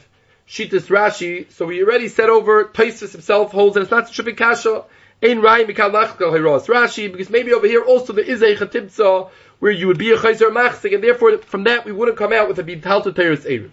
Shitas 0.48 0.88
Rashi, 0.88 1.52
so 1.52 1.66
we 1.66 1.84
already 1.84 2.08
said 2.08 2.30
over, 2.30 2.66
Taisus 2.66 3.12
himself 3.12 3.52
holds 3.52 3.76
that 3.76 3.82
it's 3.82 3.92
not 3.92 4.08
Shubin 4.08 4.38
Kasha, 4.38 4.84
Ein 5.24 5.40
Rai 5.40 5.64
Mikal 5.64 5.92
Nachkal 5.92 6.34
Hiros 6.34 6.68
Rashi, 6.68 7.10
because 7.10 7.30
maybe 7.30 7.54
over 7.54 7.66
here 7.66 7.82
also 7.82 8.12
there 8.12 8.26
is 8.26 8.42
a 8.42 8.56
Chatibza 8.58 9.30
where 9.60 9.72
you 9.72 9.88
would 9.88 9.98
be 9.98 10.12
a 10.12 10.18
Chayzer 10.18 10.52
Machzik, 10.52 10.94
and 10.94 11.02
therefore 11.02 11.38
from 11.38 11.64
that 11.64 11.86
we 11.86 11.94
wouldn't 11.94 12.18
come 12.18 12.34
out 12.34 12.50
with 12.50 12.60
a 12.60 12.64
Bidhalta 12.64 13.16
Teres 13.16 13.46
Erev. 13.46 13.72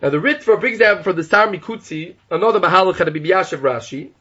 Now 0.00 0.08
the 0.08 0.16
Ritva 0.16 0.58
brings 0.58 0.78
down 0.78 1.02
from 1.02 1.16
the 1.16 1.24
Sar 1.24 1.48
Mikutzi, 1.48 2.14
another 2.30 2.58
Mahalach 2.58 2.96
had 2.96 3.08
a 3.08 3.10
Bibiyashav 3.10 3.58
Rashi, 3.58 4.12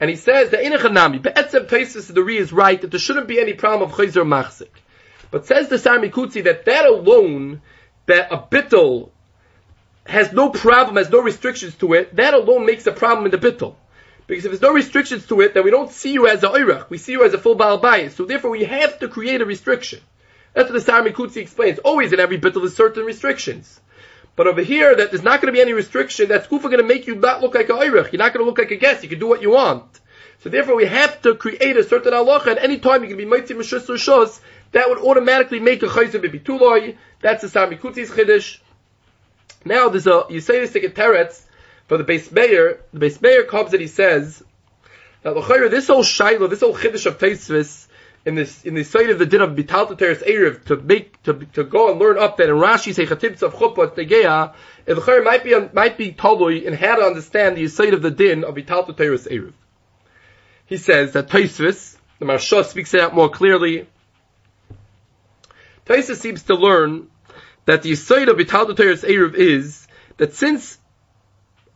and 0.00 0.10
he 0.10 0.16
says 0.16 0.50
that 0.50 0.64
Inachanami, 0.64 1.22
Be'etzem 1.22 1.68
Taisus 1.68 2.12
the 2.12 2.24
Ri 2.24 2.38
is 2.38 2.52
right 2.52 2.80
that 2.80 2.90
there 2.90 2.98
shouldn't 2.98 3.28
be 3.28 3.38
any 3.38 3.54
problem 3.54 3.88
of 3.88 3.96
Chayzer 3.96 4.26
Machzik. 4.26 4.70
But 5.30 5.46
says 5.46 5.68
the 5.68 5.78
Sar 5.78 5.98
Mikutzi 5.98 6.42
that 6.44 6.64
that 6.64 6.84
alone, 6.84 7.62
that 8.06 8.32
a 8.32 8.38
bittel 8.38 9.10
has 10.04 10.32
no 10.32 10.50
problem, 10.50 10.96
has 10.96 11.10
no 11.10 11.22
restrictions 11.22 11.76
to 11.76 11.92
it, 11.92 12.16
that 12.16 12.34
alone 12.34 12.66
makes 12.66 12.88
a 12.88 12.92
problem 12.92 13.26
in 13.26 13.30
the 13.30 13.38
bittel. 13.38 13.76
Because 14.28 14.44
if 14.44 14.52
there's 14.52 14.62
no 14.62 14.74
restrictions 14.74 15.26
to 15.26 15.40
it, 15.40 15.54
then 15.54 15.64
we 15.64 15.70
don't 15.70 15.90
see 15.90 16.12
you 16.12 16.28
as 16.28 16.44
a 16.44 16.48
oirach. 16.48 16.90
We 16.90 16.98
see 16.98 17.12
you 17.12 17.24
as 17.24 17.32
a 17.32 17.38
full 17.38 17.54
Baal 17.54 17.78
bias. 17.78 18.14
So 18.14 18.26
therefore 18.26 18.50
we 18.50 18.62
have 18.64 18.98
to 19.00 19.08
create 19.08 19.40
a 19.40 19.46
restriction. 19.46 20.00
That's 20.52 20.70
what 20.70 20.74
the 20.74 20.80
Sar 20.82 21.02
Mikutzi 21.02 21.38
explains. 21.38 21.78
Always 21.78 22.12
in 22.12 22.20
every 22.20 22.38
bittul 22.38 22.60
there's 22.60 22.76
certain 22.76 23.04
restrictions. 23.04 23.80
But 24.36 24.46
over 24.46 24.60
here, 24.60 24.94
that 24.94 25.10
there's 25.10 25.22
not 25.22 25.40
going 25.40 25.52
to 25.52 25.56
be 25.56 25.62
any 25.62 25.72
restriction, 25.72 26.28
that's 26.28 26.46
kufa 26.46 26.68
going 26.68 26.78
to 26.78 26.86
make 26.86 27.06
you 27.06 27.16
not 27.16 27.40
look 27.40 27.54
like 27.54 27.70
a 27.70 27.72
oirach. 27.72 28.12
You're 28.12 28.18
not 28.18 28.34
going 28.34 28.44
to 28.44 28.48
look 28.48 28.58
like 28.58 28.70
a 28.70 28.76
guest. 28.76 29.02
You 29.02 29.08
can 29.08 29.18
do 29.18 29.26
what 29.26 29.40
you 29.40 29.50
want. 29.50 29.98
So 30.40 30.50
therefore 30.50 30.76
we 30.76 30.84
have 30.84 31.20
to 31.22 31.34
create 31.34 31.76
a 31.76 31.82
certain 31.82 32.12
halacha, 32.12 32.48
and 32.48 32.58
any 32.58 32.78
time 32.78 33.02
you 33.02 33.08
can 33.08 33.16
be 33.16 33.24
mighty 33.24 33.54
mishus 33.54 33.88
or 33.88 33.94
shus, 33.94 34.40
that 34.72 34.88
would 34.88 34.98
automatically 34.98 35.58
make 35.58 35.82
a 35.82 35.86
chayzer 35.86 36.22
bibituloi. 36.22 36.96
That's 37.20 37.42
the 37.42 37.48
Sar 37.48 37.66
Mikutzi's 37.66 38.10
chiddush. 38.10 38.58
Now 39.64 39.88
there's 39.88 40.06
a, 40.06 40.26
you 40.28 40.40
say 40.40 40.60
this 40.60 40.72
to 40.74 40.80
get 40.80 40.94
teretz, 40.94 41.42
for 41.88 41.98
the 41.98 42.04
Beis 42.04 42.30
Meir, 42.30 42.80
the 42.92 43.00
Beis 43.00 43.20
Meir 43.20 43.44
comes 43.44 43.72
and 43.72 43.80
he 43.80 43.88
says 43.88 44.42
that 45.22 45.34
this 45.70 45.88
whole 45.88 46.04
shaila, 46.04 46.48
this 46.48 46.60
whole 46.60 46.74
chiddush 46.74 47.06
of 47.06 47.18
Taisvis, 47.18 47.88
in 48.24 48.34
this 48.34 48.64
in 48.64 48.74
the 48.74 48.84
side 48.84 49.10
of 49.10 49.18
the 49.18 49.26
din 49.26 49.40
of 49.40 49.50
bital 49.56 49.96
teres 49.96 50.18
erev 50.18 50.64
to 50.64 50.76
make 50.76 51.22
to 51.22 51.32
to 51.54 51.64
go 51.64 51.90
and 51.90 51.98
learn 51.98 52.18
up 52.18 52.36
that 52.36 52.48
in 52.48 52.54
Rashi 52.54 52.94
say 52.94 53.06
chatibs 53.06 53.42
of 53.42 53.54
chuppah 53.54 53.94
tegeya, 53.94 54.54
the 54.84 55.22
might 55.24 55.44
be 55.44 55.54
might 55.72 55.96
be 55.96 56.12
totally 56.12 56.66
in 56.66 56.74
how 56.74 56.96
to 56.96 57.02
understand 57.02 57.56
the 57.56 57.68
side 57.68 57.94
of 57.94 58.02
the 58.02 58.10
din 58.10 58.44
of 58.44 58.54
bital 58.54 58.94
teres 58.94 59.26
erev. 59.26 59.52
He 60.66 60.76
says 60.76 61.12
that 61.12 61.28
Taisvis, 61.28 61.96
the 62.18 62.26
Marsha 62.26 62.64
speaks 62.64 62.92
it 62.92 63.00
out 63.00 63.14
more 63.14 63.30
clearly. 63.30 63.86
Taisvis 65.86 66.16
seems 66.16 66.42
to 66.44 66.54
learn 66.54 67.08
that 67.64 67.82
the 67.82 67.94
side 67.94 68.28
of 68.28 68.36
bital 68.36 68.76
teres 68.76 69.02
erev 69.02 69.34
is 69.34 69.86
that 70.18 70.34
since 70.34 70.78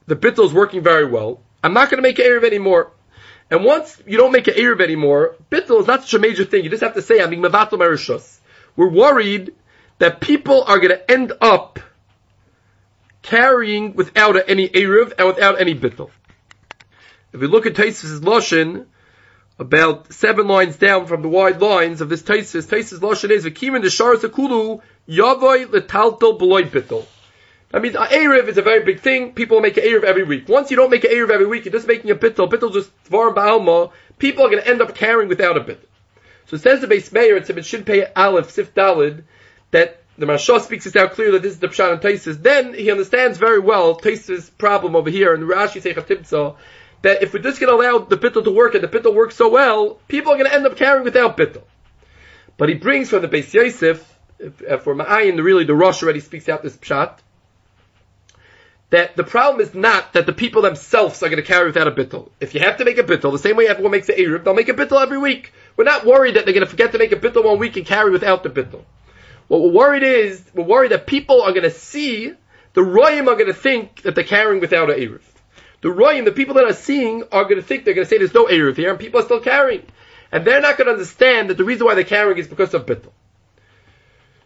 the 0.06 0.16
bittul 0.16 0.46
is 0.46 0.52
working 0.52 0.82
very 0.82 1.06
well. 1.06 1.40
I'm 1.62 1.74
not 1.74 1.90
going 1.90 1.98
to 1.98 2.02
make 2.02 2.18
an 2.18 2.24
Erev 2.24 2.44
anymore. 2.44 2.90
And 3.50 3.64
once 3.64 4.02
you 4.06 4.16
don't 4.16 4.32
make 4.32 4.48
an 4.48 4.54
Erev 4.54 4.80
anymore, 4.80 5.36
bittul 5.50 5.80
is 5.80 5.86
not 5.86 6.02
such 6.02 6.14
a 6.14 6.18
major 6.18 6.44
thing. 6.44 6.64
You 6.64 6.70
just 6.70 6.82
have 6.82 6.94
to 6.94 7.02
say, 7.02 7.20
I'm 7.20 7.30
being 7.30 7.42
mevatel 7.42 7.78
merishos. 7.78 8.38
We're 8.76 8.90
worried 8.90 9.54
that 9.98 10.20
people 10.20 10.64
are 10.64 10.78
going 10.78 10.90
to 10.96 11.10
end 11.10 11.32
up 11.40 11.78
carrying 13.22 13.94
without 13.94 14.48
any 14.48 14.68
Erev 14.68 15.12
and 15.18 15.28
without 15.28 15.60
any 15.60 15.74
bittul. 15.74 16.10
If 17.32 17.40
we 17.40 17.46
look 17.46 17.66
at 17.66 17.74
Taisvis' 17.74 18.20
Lashon, 18.20 18.86
about 19.58 20.12
seven 20.12 20.48
lines 20.48 20.76
down 20.76 21.06
from 21.06 21.22
the 21.22 21.28
wide 21.28 21.60
lines 21.60 22.00
of 22.00 22.08
this 22.08 22.22
Taisvis, 22.22 22.66
Taisvis 22.66 22.98
Lashon 22.98 23.30
is, 23.30 23.44
V'kimin 23.44 23.82
the 23.82 23.90
Shar 23.90 24.16
Zakulu, 24.16 24.80
Yavoy 25.06 25.66
Letaltel 25.66 26.38
Beloy 26.38 26.64
Bittul. 26.64 27.06
I 27.74 27.78
mean, 27.78 27.94
Erev 27.94 28.48
is 28.48 28.58
a 28.58 28.62
very 28.62 28.84
big 28.84 29.00
thing. 29.00 29.32
People 29.32 29.60
make 29.60 29.78
an 29.78 29.84
Erev 29.84 30.04
every 30.04 30.24
week. 30.24 30.48
Once 30.48 30.70
you 30.70 30.76
don't 30.76 30.90
make 30.90 31.04
an 31.04 31.10
Erev 31.10 31.30
every 31.30 31.46
week, 31.46 31.64
you're 31.64 31.72
just 31.72 31.86
making 31.86 32.10
a 32.10 32.14
bittel. 32.14 32.50
Bittel 32.50 32.72
just 32.72 32.90
Dvar 33.04 33.34
Ba'alma. 33.34 33.92
People 34.18 34.44
are 34.44 34.50
going 34.50 34.62
to 34.62 34.68
end 34.68 34.82
up 34.82 34.94
carrying 34.94 35.28
without 35.28 35.56
a 35.56 35.60
bittel. 35.60 35.86
So 36.46 36.56
it 36.56 36.62
says 36.62 36.80
the 36.80 36.86
Beis 36.86 37.12
Meir, 37.12 37.36
it's 37.36 37.66
should 37.66 37.86
pay 37.86 38.04
Aleph, 38.14 38.50
Sif 38.50 38.74
Dalid, 38.74 39.22
that 39.70 40.02
the 40.18 40.26
Marsha 40.26 40.60
speaks 40.60 40.84
this 40.84 40.96
out 40.96 41.12
clearly 41.12 41.38
that 41.38 41.42
this 41.42 41.54
is 41.54 41.60
the 41.60 41.68
Pshat 41.68 41.92
and 41.92 42.00
Taisis. 42.02 42.42
Then 42.42 42.74
he 42.74 42.90
understands 42.90 43.38
very 43.38 43.58
well 43.58 43.98
Taisis' 43.98 44.50
problem 44.58 44.94
over 44.94 45.08
here, 45.08 45.32
and 45.32 45.44
Rashi 45.44 45.80
say 45.80 45.94
Chatibza, 45.94 46.56
that 47.00 47.22
if 47.22 47.32
we're 47.32 47.40
just 47.40 47.58
going 47.58 47.70
to 47.70 47.76
allow 47.76 48.04
the 48.04 48.18
bittel 48.18 48.44
to 48.44 48.50
work 48.50 48.74
and 48.74 48.84
the 48.84 48.88
bittel 48.88 49.14
works 49.14 49.36
so 49.36 49.48
well, 49.48 49.98
people 50.08 50.32
are 50.32 50.36
going 50.36 50.48
to 50.48 50.54
end 50.54 50.66
up 50.66 50.76
carrying 50.76 51.04
without 51.04 51.38
bittel. 51.38 51.62
But 52.58 52.68
he 52.68 52.74
brings 52.74 53.08
from 53.08 53.22
the 53.22 53.28
Beis 53.28 53.52
Yosef, 53.54 54.06
if 54.38 54.62
uh, 54.62 54.78
we're 54.84 54.94
Ma'ayin, 54.94 55.42
really 55.42 55.64
the 55.64 55.74
Rosh 55.74 56.02
already 56.02 56.20
speaks 56.20 56.48
out 56.48 56.62
this 56.62 56.76
pshat, 56.76 57.18
that 58.92 59.16
the 59.16 59.24
problem 59.24 59.66
is 59.66 59.74
not 59.74 60.12
that 60.12 60.26
the 60.26 60.34
people 60.34 60.60
themselves 60.60 61.22
are 61.22 61.30
going 61.30 61.40
to 61.40 61.46
carry 61.46 61.64
without 61.64 61.88
a 61.88 61.90
bittel. 61.90 62.28
If 62.40 62.54
you 62.54 62.60
have 62.60 62.76
to 62.76 62.84
make 62.84 62.98
a 62.98 63.02
bittel, 63.02 63.32
the 63.32 63.38
same 63.38 63.56
way 63.56 63.66
everyone 63.66 63.90
makes 63.90 64.10
an 64.10 64.16
Erev, 64.16 64.44
they'll 64.44 64.52
make 64.52 64.68
a 64.68 64.74
bittel 64.74 65.02
every 65.02 65.16
week. 65.16 65.50
We're 65.78 65.84
not 65.84 66.04
worried 66.04 66.36
that 66.36 66.44
they're 66.44 66.52
going 66.52 66.66
to 66.66 66.70
forget 66.70 66.92
to 66.92 66.98
make 66.98 67.10
a 67.10 67.16
bittel 67.16 67.42
one 67.42 67.58
week 67.58 67.78
and 67.78 67.86
carry 67.86 68.10
without 68.10 68.42
the 68.42 68.50
bittel. 68.50 68.82
What 69.48 69.62
we're 69.62 69.70
worried 69.70 70.02
is, 70.02 70.44
we're 70.52 70.64
worried 70.64 70.90
that 70.90 71.06
people 71.06 71.40
are 71.40 71.52
going 71.52 71.62
to 71.62 71.70
see, 71.70 72.34
the 72.74 72.82
Royim 72.82 73.28
are 73.28 73.34
going 73.34 73.46
to 73.46 73.54
think 73.54 74.02
that 74.02 74.14
they're 74.14 74.24
carrying 74.24 74.60
without 74.60 74.90
an 74.90 74.98
Erev. 74.98 75.22
The 75.80 75.88
Royim, 75.88 76.26
the 76.26 76.32
people 76.32 76.56
that 76.56 76.64
are 76.64 76.74
seeing, 76.74 77.22
are 77.32 77.44
going 77.44 77.56
to 77.56 77.62
think 77.62 77.86
they're 77.86 77.94
going 77.94 78.04
to 78.04 78.10
say 78.10 78.18
there's 78.18 78.34
no 78.34 78.44
Erev 78.44 78.76
here, 78.76 78.90
and 78.90 79.00
people 79.00 79.20
are 79.20 79.24
still 79.24 79.40
carrying. 79.40 79.86
And 80.30 80.44
they're 80.44 80.60
not 80.60 80.76
going 80.76 80.88
to 80.88 80.92
understand 80.92 81.48
that 81.48 81.56
the 81.56 81.64
reason 81.64 81.86
why 81.86 81.94
they're 81.94 82.04
carrying 82.04 82.36
is 82.36 82.46
because 82.46 82.74
of 82.74 82.84
bittel. 82.84 83.12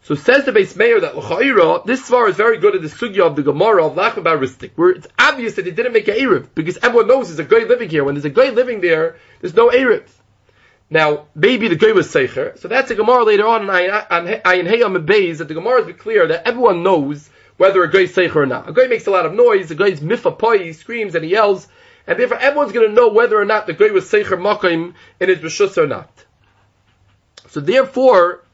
So 0.07 0.15
says 0.15 0.45
the 0.45 0.53
Beis 0.53 0.77
Meir 0.77 1.01
that 1.01 1.17
l'chayira, 1.17 1.85
this 1.85 2.09
svar 2.09 2.29
is 2.29 2.37
very 2.37 2.59
good 2.59 2.77
in 2.77 2.83
the 2.83 2.89
sugya 2.89 3.27
of 3.27 3.35
the 3.35 3.43
Gemara 3.43 3.85
of 3.85 3.97
Lachman 3.97 4.23
Baristik, 4.23 4.71
where 4.77 4.91
it's 4.91 5.09
obvious 5.19 5.57
that 5.57 5.65
they 5.65 5.73
didn't 5.73 5.95
make 5.95 6.07
an 6.07 6.15
Erev, 6.15 6.47
because 6.55 6.77
everyone 6.77 7.09
knows 7.09 7.27
there's 7.27 7.41
a 7.41 7.45
guy 7.45 7.67
living 7.67 7.89
here. 7.89 8.05
When 8.05 8.15
there's 8.15 8.25
a 8.25 8.31
guy 8.31 8.51
living 8.51 8.81
there, 8.81 9.17
there's 9.41 9.55
no 9.55 9.69
Erev. 9.69 10.09
Now, 10.89 11.27
maybe 11.35 11.67
the 11.67 11.75
guy 11.75 11.91
was 11.91 12.07
Seicher, 12.07 12.57
so 12.57 12.69
that's 12.69 12.93
a 12.93 12.95
Gemara 12.95 13.25
later 13.25 13.49
on 13.49 13.63
and 13.63 13.71
I 13.73 13.83
in 14.21 14.27
Ayin 14.43 14.71
Heyam 14.71 15.05
Beis, 15.05 15.39
that 15.39 15.49
the 15.49 15.55
Gemara 15.55 15.85
is 15.85 15.97
clear 15.97 16.29
that 16.29 16.47
everyone 16.47 16.85
knows 16.85 17.29
whether 17.57 17.83
a 17.83 17.91
guy 17.91 18.03
is 18.03 18.15
Seicher 18.15 18.37
or 18.37 18.47
not. 18.47 18.69
A 18.69 18.73
guy 18.73 18.87
makes 18.87 19.09
a 19.09 19.11
lot 19.11 19.27
of 19.27 19.35
noise, 19.35 19.73
a 19.73 19.75
guy's 19.75 19.99
mifa 19.99 20.63
he 20.63 20.73
screams 20.73 21.17
and 21.17 21.25
he 21.25 21.33
yells, 21.33 21.67
and 22.07 22.17
therefore 22.17 22.39
everyone's 22.39 22.71
going 22.71 22.89
to 22.89 22.95
know 22.95 23.09
whether 23.09 23.41
or 23.41 23.45
not 23.45 23.67
the 23.67 23.73
guy 23.73 23.91
was 23.91 24.05
Seicher 24.05 24.39
Makayim 24.39 24.95
in 25.19 25.29
his 25.29 25.39
Rishus 25.39 25.77
or 25.77 25.89
not. 25.89 26.13
So 27.49 27.59
therefore, 27.59 28.45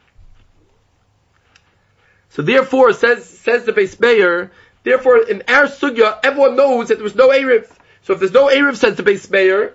so 2.33 2.41
therefore, 2.41 2.95
says 2.95 3.27
says 3.27 3.65
the 3.65 3.73
Beis 3.73 4.01
Meir, 4.01 4.51
therefore 4.85 5.19
in 5.19 5.43
our 5.49 5.65
sugya, 5.65 6.19
everyone 6.25 6.57
knows 6.57 6.89
that 6.89 6.95
there 6.95 7.05
was 7.05 7.15
no 7.15 7.29
Erev. 7.29 7.71
So 8.05 8.15
if 8.15 8.21
there's 8.21 8.33
no 8.33 8.49
Erev, 8.49 8.77
says 8.77 8.97
the 8.97 9.03
Beis 9.03 9.31
Meir, 9.31 9.75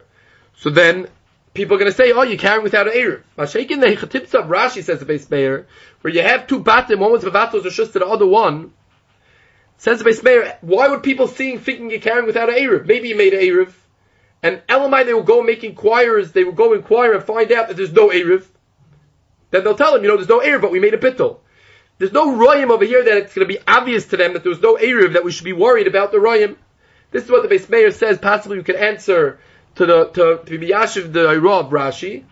so 0.56 0.72
then 0.72 1.08
people 1.54 1.76
are 1.76 1.80
going 1.80 1.92
to 1.92 1.96
say, 1.96 2.12
oh, 2.12 2.24
you're 2.24 2.40
carrying 2.40 2.64
without 2.64 2.88
an 2.88 2.94
Erev. 2.94 3.22
Mashakin 3.38 3.80
the 3.80 3.96
Chatipsa 3.96 4.48
Rashi 4.48 4.84
says 4.84 5.00
the 5.00 5.06
Beis 5.06 5.30
Meir, 5.30 5.68
where 6.02 6.12
you 6.12 6.24
have 6.24 6.48
two 6.48 6.64
batim, 6.64 6.98
one 6.98 7.12
was 7.12 7.24
Vavatos 7.24 7.64
or 7.64 7.70
Shus 7.70 7.94
to 7.94 8.00
the 8.00 8.08
other 8.08 8.26
one, 8.26 8.74
says 9.78 10.00
the 10.00 10.10
Beis 10.10 10.24
Meir, 10.24 10.58
why 10.62 10.88
would 10.88 11.04
people 11.04 11.28
seeing 11.28 11.60
thinking 11.60 11.92
you're 11.92 12.00
carrying 12.00 12.26
without 12.26 12.50
an 12.50 12.56
Erev? 12.56 12.88
Maybe 12.88 13.10
you 13.10 13.16
made 13.16 13.36
an 13.36 13.42
Erev. 13.42 13.72
And 14.42 14.66
Elamai, 14.68 15.06
they 15.06 15.14
will 15.14 15.22
go 15.22 15.44
make 15.44 15.64
inquirers, 15.64 16.32
they 16.32 16.44
will 16.44 16.54
go 16.54 16.74
inquire 16.74 17.14
and 17.14 17.24
find 17.24 17.52
out 17.52 17.68
that 17.68 17.78
there's 17.78 17.94
no 17.94 18.10
Erev. 18.10 18.48
Then 19.52 19.64
they'll 19.64 19.76
tell 19.76 19.96
him, 19.96 20.02
you 20.02 20.08
know, 20.10 20.16
there's 20.16 20.28
no 20.28 20.40
Erev, 20.40 20.62
but 20.62 20.72
we 20.72 20.80
made 20.80 20.96
a 20.96 20.98
bittul. 20.98 21.38
There's 21.98 22.12
no 22.12 22.36
royim 22.36 22.70
over 22.70 22.86
here 22.86 23.04
that 23.04 23.18
it's 23.18 23.34
going 23.34 23.48
to 23.48 23.54
be 23.54 23.60
obvious 23.68 24.06
to 24.08 24.18
them 24.18 24.34
that 24.34 24.44
there 24.44 24.52
was 24.52 24.62
no 24.62 24.76
Erev 24.76 25.14
that 25.14 25.24
we 25.24 25.32
should 25.32 25.46
be 25.46 25.54
worried 25.54 25.88
about 25.88 26.12
the 26.12 26.20
royim. 26.20 26.56
This 27.12 27.24
is 27.24 27.32
what 27.32 27.48
the 27.48 27.54
Beis 27.54 27.70
Meir 27.70 27.92
says. 27.92 28.18
Possibly 28.18 28.58
you 28.58 28.64
could 28.64 28.76
answer 28.76 29.40
to 29.76 29.86
the 29.86 30.06
to, 30.10 30.42
to 30.46 30.60
Yashiv 30.60 31.14
the 31.14 31.28
Ira 31.28 31.64
Rashi. 31.64 32.24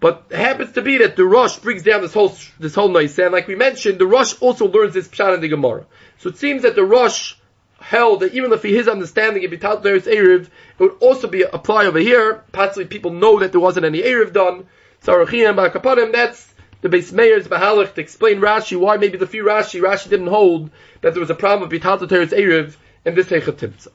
But 0.00 0.24
it 0.30 0.38
happens 0.38 0.72
to 0.72 0.82
be 0.82 0.98
that 0.98 1.14
the 1.14 1.24
Rosh 1.24 1.56
brings 1.58 1.82
down 1.82 2.00
this 2.00 2.14
whole 2.14 2.34
this 2.58 2.74
whole 2.74 2.88
noise, 2.88 3.18
and 3.18 3.32
like 3.32 3.46
we 3.46 3.54
mentioned, 3.54 3.98
the 3.98 4.06
Rosh 4.06 4.34
also 4.40 4.66
learns 4.66 4.94
this 4.94 5.08
pshat 5.08 5.34
in 5.34 5.40
the 5.42 5.48
Gemara. 5.48 5.84
So 6.18 6.30
it 6.30 6.38
seems 6.38 6.62
that 6.62 6.74
the 6.74 6.84
Rosh 6.84 7.34
held 7.78 8.20
that 8.20 8.34
even 8.34 8.52
if 8.52 8.62
he 8.62 8.74
his 8.74 8.88
understanding 8.88 9.44
of 9.44 9.50
Bital 9.50 9.82
Teres 9.82 10.04
Erev, 10.06 10.44
it 10.44 10.50
would 10.78 10.96
also 11.00 11.28
be 11.28 11.42
apply 11.42 11.86
over 11.86 11.98
here. 11.98 12.44
Possibly 12.52 12.86
people 12.86 13.12
know 13.12 13.40
that 13.40 13.52
there 13.52 13.60
wasn't 13.60 13.84
any 13.86 14.00
Erev 14.00 14.32
done. 14.32 14.66
Sarachim 15.02 15.54
Bakapadim, 15.54 16.12
that's 16.12 16.49
the 16.80 16.88
Beis 16.88 17.12
Meir's 17.12 17.46
Bahalach 17.46 17.94
to 17.94 18.00
explain 18.00 18.40
Rashi 18.40 18.78
why 18.78 18.96
maybe 18.96 19.18
the 19.18 19.26
few 19.26 19.44
Rashi, 19.44 19.80
Rashi 19.80 20.08
didn't 20.08 20.28
hold 20.28 20.70
that 21.02 21.12
there 21.12 21.20
was 21.20 21.30
a 21.30 21.34
problem 21.34 21.64
of 21.64 21.70
Bital 21.70 22.08
Teres 22.08 22.30
Erev 22.30 22.76
in 23.04 23.14
this 23.14 23.26
Heichat 23.26 23.52
Timsa. 23.52 23.88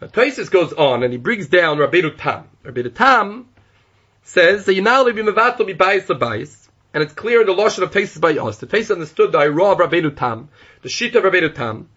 Now 0.00 0.06
Taisus 0.08 0.50
goes 0.50 0.72
on 0.72 1.02
and 1.02 1.12
he 1.12 1.18
brings 1.18 1.48
down 1.48 1.78
Rabbeinu 1.78 2.16
Tam. 2.16 2.48
Rabbeinu 2.64 2.94
Tam 2.94 3.48
says 4.22 4.64
that 4.64 4.76
in 4.76 4.84
Mavato 4.84 5.66
be 5.66 5.72
bias 5.72 6.68
and 6.94 7.02
it's 7.02 7.12
clear 7.12 7.40
in 7.40 7.46
the 7.46 7.54
Lashon 7.54 7.82
of 7.82 7.90
Taisus 7.90 8.20
by 8.20 8.32
us. 8.38 8.58
The 8.58 8.66
Taisus 8.66 8.92
understood 8.92 9.32
the 9.32 9.38
Ira 9.38 9.72
of 9.72 9.78
Rabbeinu 9.78 10.16
Tam, 10.16 10.48
the 10.82 10.88
Shita 10.88 11.16
of 11.16 11.24
Rabbeinu 11.24 11.54
Tam, 11.54 11.88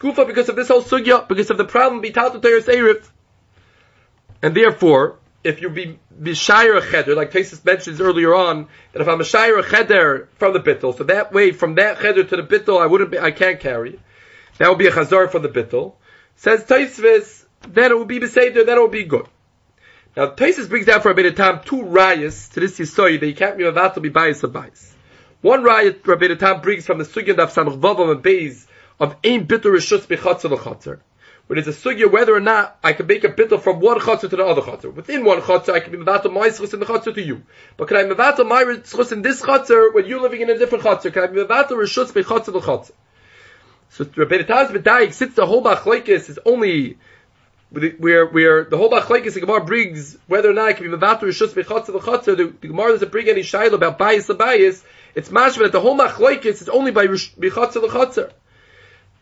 Kufa 0.00 0.24
because 0.24 0.48
of 0.48 0.56
this 0.56 0.68
whole 0.68 0.82
sugya, 0.82 1.26
because 1.28 1.50
of 1.50 1.56
the 1.58 1.64
problem 1.64 2.02
Bital 2.02 2.40
Teres 2.40 2.66
Erev. 2.66 3.08
And 4.42 4.54
therefore, 4.54 5.18
if 5.44 5.62
you 5.62 5.70
be 5.70 5.98
bishayir 6.20 6.76
a 6.76 6.90
cheder, 6.90 7.14
like 7.14 7.30
Tesis 7.30 7.64
mentions 7.64 8.00
earlier 8.00 8.34
on, 8.34 8.68
that 8.92 9.02
if 9.02 9.08
I'm 9.08 9.20
a 9.20 9.24
shayir 9.24 9.58
a 9.58 9.68
cheder 9.68 10.28
from 10.36 10.52
the 10.52 10.60
bittel, 10.60 10.96
so 10.96 11.04
that 11.04 11.32
way 11.32 11.52
from 11.52 11.76
that 11.76 12.00
cheder 12.00 12.24
to 12.24 12.36
the 12.36 12.42
bittel, 12.42 12.80
I 12.80 12.86
wouldn't 12.86 13.10
be, 13.10 13.18
I 13.18 13.30
can't 13.30 13.60
carry. 13.60 14.00
That 14.58 14.68
would 14.68 14.78
be 14.78 14.86
a 14.86 14.92
chazar 14.92 15.30
for 15.30 15.38
the 15.38 15.48
bittel. 15.48 15.94
Says 16.36 16.64
Taisvis, 16.64 17.44
then 17.68 17.90
it 17.90 17.94
will 17.94 18.04
be 18.04 18.20
beseder, 18.20 18.66
then 18.66 18.76
it 18.76 18.80
will 18.80 18.88
be 18.88 19.04
good. 19.04 19.26
Now 20.16 20.26
Taisus 20.30 20.68
brings 20.68 20.86
down 20.86 21.00
for 21.00 21.10
a 21.10 21.14
bit 21.14 21.26
of 21.26 21.34
time 21.34 21.60
two 21.64 21.82
rayas 21.82 22.52
to 22.52 22.60
this 22.60 22.78
yisoy 22.78 23.18
that 23.18 23.26
you 23.26 23.34
can't 23.34 23.58
be 23.58 23.64
about 23.64 23.94
to 23.94 24.00
be 24.00 24.10
bias 24.10 24.44
or 24.44 24.48
bias. 24.48 24.94
One 25.40 25.64
rayat 25.64 26.06
Rabbi 26.06 26.34
Tam 26.34 26.60
brings 26.60 26.86
from 26.86 26.98
the 26.98 27.04
sugya 27.04 27.36
of 27.36 27.52
Samach 27.52 27.80
Vavam 27.80 28.12
and 28.12 28.22
Beis 28.22 28.66
of 29.00 29.16
ein 29.24 29.44
bitter 29.44 29.72
rishus 29.72 30.06
bechatzer 30.06 30.50
l'chatzer 30.50 31.00
when 31.46 31.58
it's 31.58 31.68
a 31.68 31.72
sugya 31.72 32.10
whether 32.10 32.34
or 32.34 32.40
not 32.40 32.78
I 32.82 32.94
can 32.94 33.06
make 33.06 33.24
a 33.24 33.28
bittul 33.28 33.60
from 33.60 33.80
one 33.80 34.00
chatzah 34.00 34.30
to 34.30 34.36
the 34.36 34.44
other 34.44 34.62
chatzah. 34.62 34.92
Within 34.94 35.24
one 35.24 35.40
chatzah, 35.42 35.74
I 35.74 35.80
can 35.80 35.92
be 35.92 35.98
mevatel 35.98 36.32
my 36.32 36.48
schus 36.48 36.72
in 36.72 36.80
the 36.80 36.86
chatzah 36.86 37.14
to 37.14 37.22
you. 37.22 37.42
But 37.76 37.88
can 37.88 37.98
I 37.98 38.04
mevatel 38.04 38.48
my 38.48 38.64
schus 38.64 39.12
in 39.12 39.22
this 39.22 39.42
chatzah 39.42 39.92
when 39.92 40.06
you're 40.06 40.20
living 40.20 40.40
in 40.40 40.50
a 40.50 40.58
different 40.58 40.84
chatzah? 40.84 41.12
Can 41.12 41.22
I 41.22 41.26
be 41.26 41.40
mevatel 41.40 41.72
rishus 41.72 42.12
bechatzah 42.12 42.46
the 42.46 42.60
chatzah? 42.60 42.92
So 43.90 44.06
Rabbi 44.16 44.38
Taz 44.38 44.70
B'dayik, 44.70 45.12
since 45.12 45.34
the 45.34 45.46
whole 45.46 45.62
machlekes 45.62 46.30
is 46.30 46.38
only 46.46 46.98
where 47.70 48.26
where 48.26 48.64
the 48.64 48.78
whole 48.78 48.90
machlekes 48.90 49.34
the 49.34 49.40
Gemara 49.40 49.64
brings 49.64 50.16
whether 50.26 50.50
or 50.50 50.54
not 50.54 50.68
I 50.68 50.72
can 50.72 50.90
be 50.90 50.96
mevatel 50.96 51.24
rishus 51.24 51.52
bechatzah 51.52 51.86
the 51.86 51.98
chatzah, 51.98 52.36
the, 52.36 52.54
the 52.58 52.68
Gemara 52.68 52.92
doesn't 52.92 53.12
bring 53.12 53.28
any 53.28 53.42
shaila 53.42 53.74
about 53.74 53.98
bias 53.98 54.30
or 54.30 54.34
bias. 54.34 54.82
It's 55.14 55.28
mashma 55.28 55.64
that 55.64 55.72
the 55.72 55.80
whole 55.80 55.98
machlekes 55.98 56.62
is 56.62 56.70
only 56.70 56.90
by 56.90 57.06
bechatzah 57.06 57.74
the 57.74 57.88
chatzah. 57.88 58.32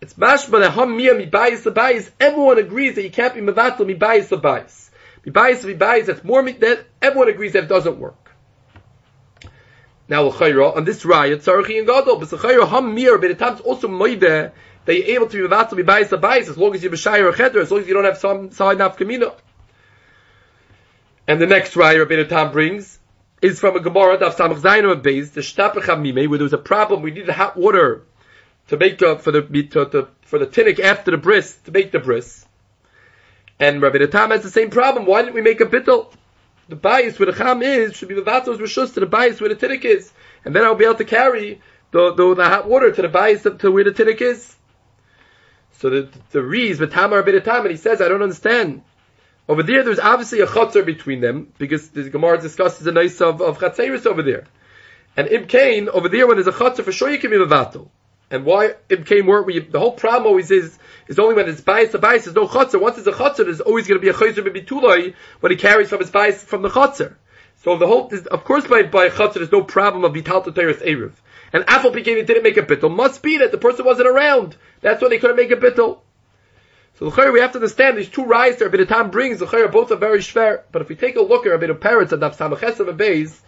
It's 0.02 0.14
mashma 0.14 0.58
that 0.58 0.72
ham 0.72 0.98
miyah 0.98 1.16
mi 1.16 1.26
bayis 1.26 1.62
bayis. 1.72 2.10
Everyone 2.18 2.58
agrees 2.58 2.96
that 2.96 3.04
you 3.04 3.10
can't 3.10 3.34
be 3.34 3.40
mevatel 3.40 3.86
mi 3.86 3.94
bayis 3.94 4.28
bayis. 4.30 4.90
Mi 5.24 5.30
bayis 5.30 5.64
mi 5.64 5.74
bayis. 5.74 6.06
That's 6.06 6.24
more 6.24 6.42
that 6.42 6.86
everyone 7.00 7.28
agrees 7.28 7.52
that 7.52 7.62
it 7.62 7.68
doesn't 7.68 7.98
work. 7.98 8.32
Now 10.08 10.24
l'chayra 10.24 10.76
on 10.76 10.84
this 10.84 11.04
riot 11.04 11.42
tzarchi 11.42 11.78
and 11.78 11.86
gadol, 11.86 12.16
but 12.16 12.32
l'chayra 12.32 12.68
ham 12.68 12.96
miyah 12.96 13.20
but 13.20 13.28
the 13.28 13.36
times 13.36 13.60
also 13.60 13.86
moide 13.86 14.18
that 14.22 14.52
you're 14.88 15.16
able 15.16 15.28
to 15.28 15.36
be 15.36 15.48
mevatel 15.48 15.76
mi 15.76 15.84
bayis 15.84 16.08
bayis 16.08 16.48
as 16.48 16.58
long 16.58 16.74
as 16.74 16.82
you're 16.82 16.90
b'shayir 16.90 17.22
or 17.22 17.32
cheder, 17.32 17.60
as 17.60 17.70
long 17.70 17.82
as 17.82 17.86
you 17.86 17.94
don't 17.94 18.04
have 18.04 18.18
some 18.18 18.50
side 18.50 18.78
nafkamina. 18.78 19.32
And 21.28 21.40
the 21.40 21.46
next 21.46 21.76
riot 21.76 22.00
Rabbi 22.00 22.24
Tam 22.24 22.50
brings 22.50 22.98
is 23.40 23.60
from 23.60 23.76
a 23.76 23.80
Gemara 23.80 24.14
of 24.14 24.34
Samach 24.34 24.60
Zayin 24.60 24.90
of 24.90 25.02
Beis, 25.02 25.32
the 25.32 25.42
Shtapach 25.42 25.86
Mime, 25.86 26.28
where 26.28 26.38
there 26.38 26.44
was 26.44 26.52
a 26.52 26.58
problem, 26.58 27.02
we 27.02 27.12
needed 27.12 27.28
hot 27.28 27.56
water 27.56 28.04
to 28.72 28.78
make 28.78 29.02
uh, 29.02 29.16
for 29.16 29.30
the 29.32 29.42
to, 29.42 29.85
to, 29.85 30.08
for 30.22 30.38
the 30.38 30.46
tinnik 30.46 30.80
after 30.80 31.11
the 31.11 31.18
bris 31.18 31.56
to 31.66 31.70
make 31.70 31.92
the 31.92 31.98
bris. 31.98 32.46
And 33.61 33.82
Rabbi 33.82 33.98
Tam 34.06 34.30
has 34.30 34.42
the 34.42 34.50
same 34.50 34.70
problem. 34.70 35.04
Why 35.04 35.20
didn't 35.20 35.35
we 35.35 35.42
make 35.42 35.61
a 35.61 35.66
bittel? 35.66 36.11
The 36.70 36.76
bias 36.76 37.18
where 37.18 37.30
the 37.30 37.37
cham 37.37 37.61
is 37.61 37.94
should 37.94 38.08
be 38.08 38.14
the 38.14 38.22
vatos 38.22 38.56
rishus 38.56 38.94
to 38.94 39.00
the 39.00 39.06
bias 39.06 39.42
where 39.42 39.54
the 39.54 39.56
tinnik 39.56 39.85
is, 39.85 40.11
and 40.46 40.56
then 40.56 40.64
I'll 40.64 40.74
be 40.74 40.87
able 40.87 40.94
to 40.94 41.04
carry 41.04 41.61
the 41.90 42.14
the, 42.14 42.35
the 42.35 42.44
hot 42.48 42.66
water 42.66 42.90
to 42.90 43.02
the 43.02 43.08
bias 43.08 43.42
to 43.42 43.70
where 43.70 43.85
the 43.85 43.90
tinnik 43.90 44.22
is. 44.22 44.56
So 45.72 45.90
the 45.90 46.08
the 46.30 46.42
rees 46.42 46.80
with 46.80 46.94
Tamar 46.94 47.18
Rabbi 47.18 47.40
Tam, 47.40 47.66
and 47.66 47.72
he 47.72 47.76
says, 47.76 48.00
I 48.00 48.08
don't 48.08 48.22
understand. 48.22 48.85
Over 49.50 49.64
there, 49.64 49.85
there's 49.85 49.98
obviously 49.98 50.40
a 50.40 50.46
chutzner 50.46 50.87
between 50.87 51.20
them 51.20 51.52
because 51.58 51.90
the 51.90 52.08
Gemara 52.08 52.40
discusses 52.40 52.87
the 52.87 52.92
nice 52.92 53.20
of 53.20 53.42
of 53.42 53.62
over 53.62 54.22
there. 54.22 54.44
And 55.14 55.28
Ibn 55.28 55.46
Kain, 55.46 55.90
over 55.90 56.08
there, 56.08 56.26
when 56.26 56.38
there's 56.38 56.46
a 56.46 56.52
chutzner, 56.52 56.85
for 56.85 56.92
sure 56.92 57.11
you 57.11 57.18
can 57.18 57.30
be 57.30 57.37
vatal. 57.37 57.90
And 58.33 58.47
why 58.47 58.77
it 58.88 59.05
became 59.05 59.27
work? 59.27 59.47
The 59.47 59.79
whole 59.79 59.92
problem 59.92 60.27
always 60.27 60.51
is 60.51 60.79
is 61.07 61.18
only 61.18 61.35
when 61.35 61.51
it's 61.51 61.61
bias. 61.61 61.92
The 61.92 61.99
bias 61.99 62.27
is 62.27 62.35
no 62.35 62.49
chotzer. 62.49 62.81
Once 62.81 62.97
it's 62.97 63.07
a 63.07 63.12
chotzer, 63.12 63.45
there's 63.45 63.61
always 63.61 63.87
going 63.87 64.01
to 64.01 64.03
be 64.03 64.09
a 64.09 64.14
chotzer 64.14 64.42
b'bituloi 64.42 65.14
when 65.40 65.53
he 65.53 65.59
carries 65.59 65.90
from 65.90 66.01
his 66.01 66.11
bias 66.11 66.42
from 66.42 66.62
the 66.62 66.71
chotzer. 66.71 67.16
So 67.62 67.77
the 67.77 67.87
whole, 67.87 68.11
of 68.31 68.45
course, 68.45 68.66
by 68.66 68.85
by 68.85 69.11
chotzer, 69.11 69.35
there's 69.35 69.53
no 69.53 69.62
problem 69.62 70.07
of 70.07 70.14
bital 70.14 70.51
teres 70.55 70.79
erev. 70.79 71.12
And 71.53 71.64
Apple 71.68 71.90
became 71.90 72.16
he 72.16 72.23
didn't 72.23 72.42
make 72.42 72.57
a 72.57 72.62
bittel. 72.62 72.90
Must 72.90 73.23
be 73.23 73.37
that 73.37 73.53
the 73.53 73.59
person 73.59 73.85
wasn't 73.85 74.09
around. 74.09 74.57
That's 74.81 75.03
why 75.03 75.11
they 75.11 75.18
couldn't 75.18 75.37
make 75.37 75.51
a 75.51 75.57
bittel. 75.57 76.01
So 76.99 77.11
the 77.11 77.33
we 77.33 77.40
have 77.40 77.53
to 77.53 77.59
understand 77.59 77.99
these 77.99 78.09
two 78.09 78.25
rides 78.25 78.57
that 78.59 78.71
Rabbi 78.71 78.85
Tam 78.85 79.11
brings. 79.11 79.40
The 79.40 79.68
both 79.71 79.90
are 79.90 79.97
very 79.97 80.21
schwer. 80.21 80.62
But 80.73 80.81
if 80.81 80.88
we 80.88 80.97
take 80.97 81.16
a 81.16 81.23
look 81.23 81.45
at 81.45 81.53
a 81.53 81.59
bit 81.59 81.68
of 81.68 81.77
and 81.85 82.23
Daf 82.23 82.37
Samachesav 82.38 82.88
and 82.88 82.99
Beis, 82.99 83.38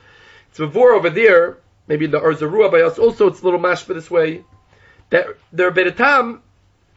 it's 0.50 0.58
before 0.58 0.92
over 0.92 1.08
there. 1.08 1.56
Maybe 1.86 2.04
in 2.04 2.10
the 2.10 2.18
Or 2.18 2.34
Zarua 2.34 2.70
by 2.70 2.82
us 2.82 2.98
also 2.98 3.28
it's 3.28 3.40
a 3.40 3.44
little 3.44 3.60
mashba 3.60 3.94
this 3.94 4.10
way 4.10 4.44
that 5.14 5.28
the 5.52 5.70
Rabbi 5.70 5.90
Tam, 5.90 6.42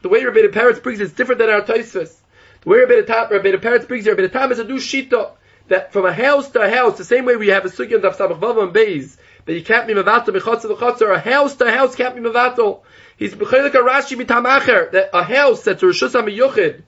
the 0.02 0.08
way 0.08 0.24
Rabbi 0.24 0.48
Peretz 0.48 0.82
brings 0.82 0.98
it 0.98 1.04
is 1.04 1.12
different 1.12 1.38
than 1.38 1.50
our 1.50 1.62
Taisvis. 1.62 2.16
The 2.62 2.68
way 2.68 2.80
Rabbi 2.80 3.02
Tam, 3.02 3.30
Rabbi 3.30 3.50
Peretz 3.52 3.86
brings 3.86 4.08
it, 4.08 4.10
Rabbi 4.10 4.26
Tam 4.26 4.50
is 4.50 4.58
a 4.58 4.64
new 4.64 4.78
shita 4.78 5.30
that 5.68 5.92
from 5.92 6.04
a 6.04 6.12
house 6.12 6.50
to 6.50 6.60
a 6.60 6.68
house, 6.68 6.98
the 6.98 7.04
same 7.04 7.26
way 7.26 7.36
we 7.36 7.46
have 7.48 7.64
a 7.64 7.68
sugyan 7.68 8.02
of 8.02 8.16
Samach 8.16 8.40
Vavam 8.40 8.64
and 8.64 8.74
Beis, 8.74 9.18
that 9.44 9.54
you 9.54 9.62
can't 9.62 9.86
be 9.86 9.94
mevatel 9.94 10.30
mechotzer 10.30 10.64
l'chotzer. 10.64 11.14
A 11.14 11.20
house 11.20 11.54
to 11.56 11.66
a 11.66 11.70
house 11.70 11.94
can't 11.94 12.16
be 12.16 12.20
mevatel. 12.20 12.80
He's 13.16 13.34
b'chelik 13.34 13.74
a 13.74 13.88
Rashi 13.88 14.20
mitamacher 14.20 14.90
that 14.90 15.10
a 15.12 15.22
house 15.22 15.62
that's 15.62 15.80
a 15.84 15.86
rishus 15.86 16.20
hamiyuchid 16.20 16.82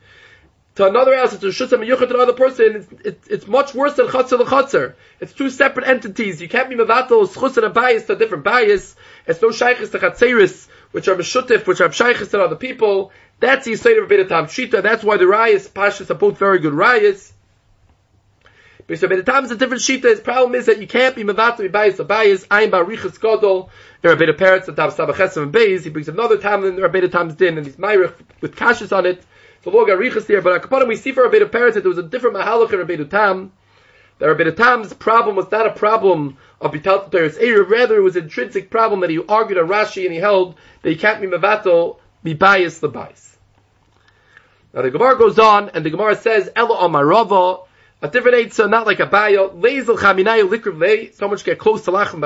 to 0.77 0.87
another 0.87 1.17
house, 1.17 1.35
it's 1.35 1.45
a 1.45 1.47
rishus 1.47 1.69
hamiyuchid 1.69 2.09
to 2.09 2.15
another 2.15 2.33
person. 2.33 2.77
It's, 2.77 2.89
it's, 3.05 3.29
it's 3.29 3.47
much 3.47 3.75
worse 3.75 3.95
than 3.95 4.07
chotzer 4.07 4.39
l'chotzer. 4.39 4.95
It's 5.21 5.33
two 5.33 5.51
separate 5.51 5.87
entities. 5.87 6.41
You 6.41 6.49
can't 6.49 6.69
be 6.69 6.77
mevatel 6.77 7.29
schus 7.29 7.57
and 7.57 7.67
a 7.67 7.71
bias 7.71 8.07
to 8.07 8.15
a 8.15 8.17
different 8.17 8.45
bias. 8.45 8.97
It's 9.27 9.43
no 9.43 9.49
shaykhis 9.49 9.93
to 9.93 9.99
chatzeris, 9.99 10.69
which 10.93 11.09
are 11.09 11.15
meshutif, 11.15 11.67
which 11.67 11.81
are 11.81 11.89
shaykhis 11.89 12.33
and 12.35 12.43
other 12.43 12.57
people. 12.57 13.13
That's 13.39 13.65
the 13.65 13.73
Yisrael 13.73 14.03
of 14.03 14.09
Beta 14.09 14.25
Tam 14.27 14.47
Shita. 14.47 14.83
That's 14.83 15.03
why 15.03 15.17
the 15.17 15.25
Rayas, 15.25 15.69
Pashas 15.69 16.11
are 16.11 16.15
both 16.15 16.39
very 16.39 16.59
good 16.59 16.75
Rayas. 16.75 17.33
Because 18.87 19.09
Beta 19.09 19.23
Tam 19.23 19.45
is 19.45 19.51
a 19.51 19.57
different 19.57 19.83
Shita. 19.83 20.05
His 20.05 20.21
problem 20.21 20.55
is 20.55 20.67
that 20.67 20.81
you 20.81 20.87
can't 20.87 21.15
be 21.15 21.23
Mavato 21.23 21.71
Bias 21.71 21.99
Abayas, 21.99 22.47
Ayin 22.49 22.71
Barichas 22.71 23.19
Godol. 23.19 23.69
There 24.03 24.11
are 24.11 24.17
Beta 24.17 24.33
Peretz 24.33 24.67
that 24.67 24.77
have 24.79 24.95
Sabachesim 24.95 25.45
and 25.45 25.55
Beis. 25.55 25.85
He 25.85 25.91
brings 25.91 26.09
another 26.09 26.39
Tam 26.39 26.65
and 26.65 26.77
there 26.77 26.85
are 26.85 27.09
Tam's 27.09 27.35
Din 27.35 27.57
and 27.57 27.67
he's 27.67 27.77
Myrich 27.77 28.15
with 28.41 28.57
Kashas 28.57 28.97
on 28.97 29.07
it. 29.07 29.23
So 29.63 29.71
we 29.71 29.79
Log 29.79 29.89
Arichas 29.89 30.27
there. 30.27 30.43
But 30.43 30.61
Akapadim 30.61 30.89
we 30.89 30.97
see 30.97 31.13
for 31.13 31.29
Beta 31.29 31.47
Peretz 31.47 31.75
that 31.75 31.83
there 31.83 31.89
was 31.89 31.99
a 31.99 32.03
different 32.03 32.37
Mahalach 32.37 32.73
in 32.73 32.85
Beta 32.87 33.05
Tam. 33.05 33.53
That 34.19 34.37
Beta 34.37 34.53
Tam's 34.53 34.93
problem 34.93 35.37
was 35.37 35.51
not 35.51 35.67
a 35.67 35.73
problem 35.73 36.37
of 36.61 36.73
Bital 36.73 37.11
Teres 37.11 37.39
Erev. 37.39 37.69
Rather 37.69 37.97
it 37.97 38.03
was 38.03 38.17
an 38.17 38.25
intrinsic 38.25 38.71
problem 38.71 39.01
that 39.01 39.11
he 39.11 39.21
argued 39.29 39.59
on 39.59 39.69
Rashi 39.69 40.05
and 40.05 40.13
he 40.13 40.19
held 40.19 40.57
that 40.83 40.91
he 40.91 40.97
can't 40.97 41.21
be 41.21 41.27
Mavato, 41.27 41.99
be 42.23 42.35
biased 42.35 42.81
the 42.81 42.89
bias. 42.89 43.39
Now 44.73 44.83
the 44.83 44.91
Gemara 44.91 45.19
goes 45.19 45.39
on, 45.39 45.71
and 45.71 45.85
the 45.85 45.91
Gemara 45.91 46.15
says, 46.15 46.51
Ella 46.55 46.77
Amarava, 46.77 47.67
a 48.03 48.09
different 48.09 48.37
Eitzah, 48.37 48.71
not 48.71 48.87
like 48.87 49.01
a 49.01 49.07
Bayo, 49.07 49.51
Lezel 49.51 49.99
Chaminayu 49.99 50.49
Likriv 50.49 50.79
Lei, 50.79 51.11
so 51.11 51.29
much 51.29 51.45
get 51.45 51.59
close 51.59 51.85
to 51.87 51.91
Lachem 51.91 52.23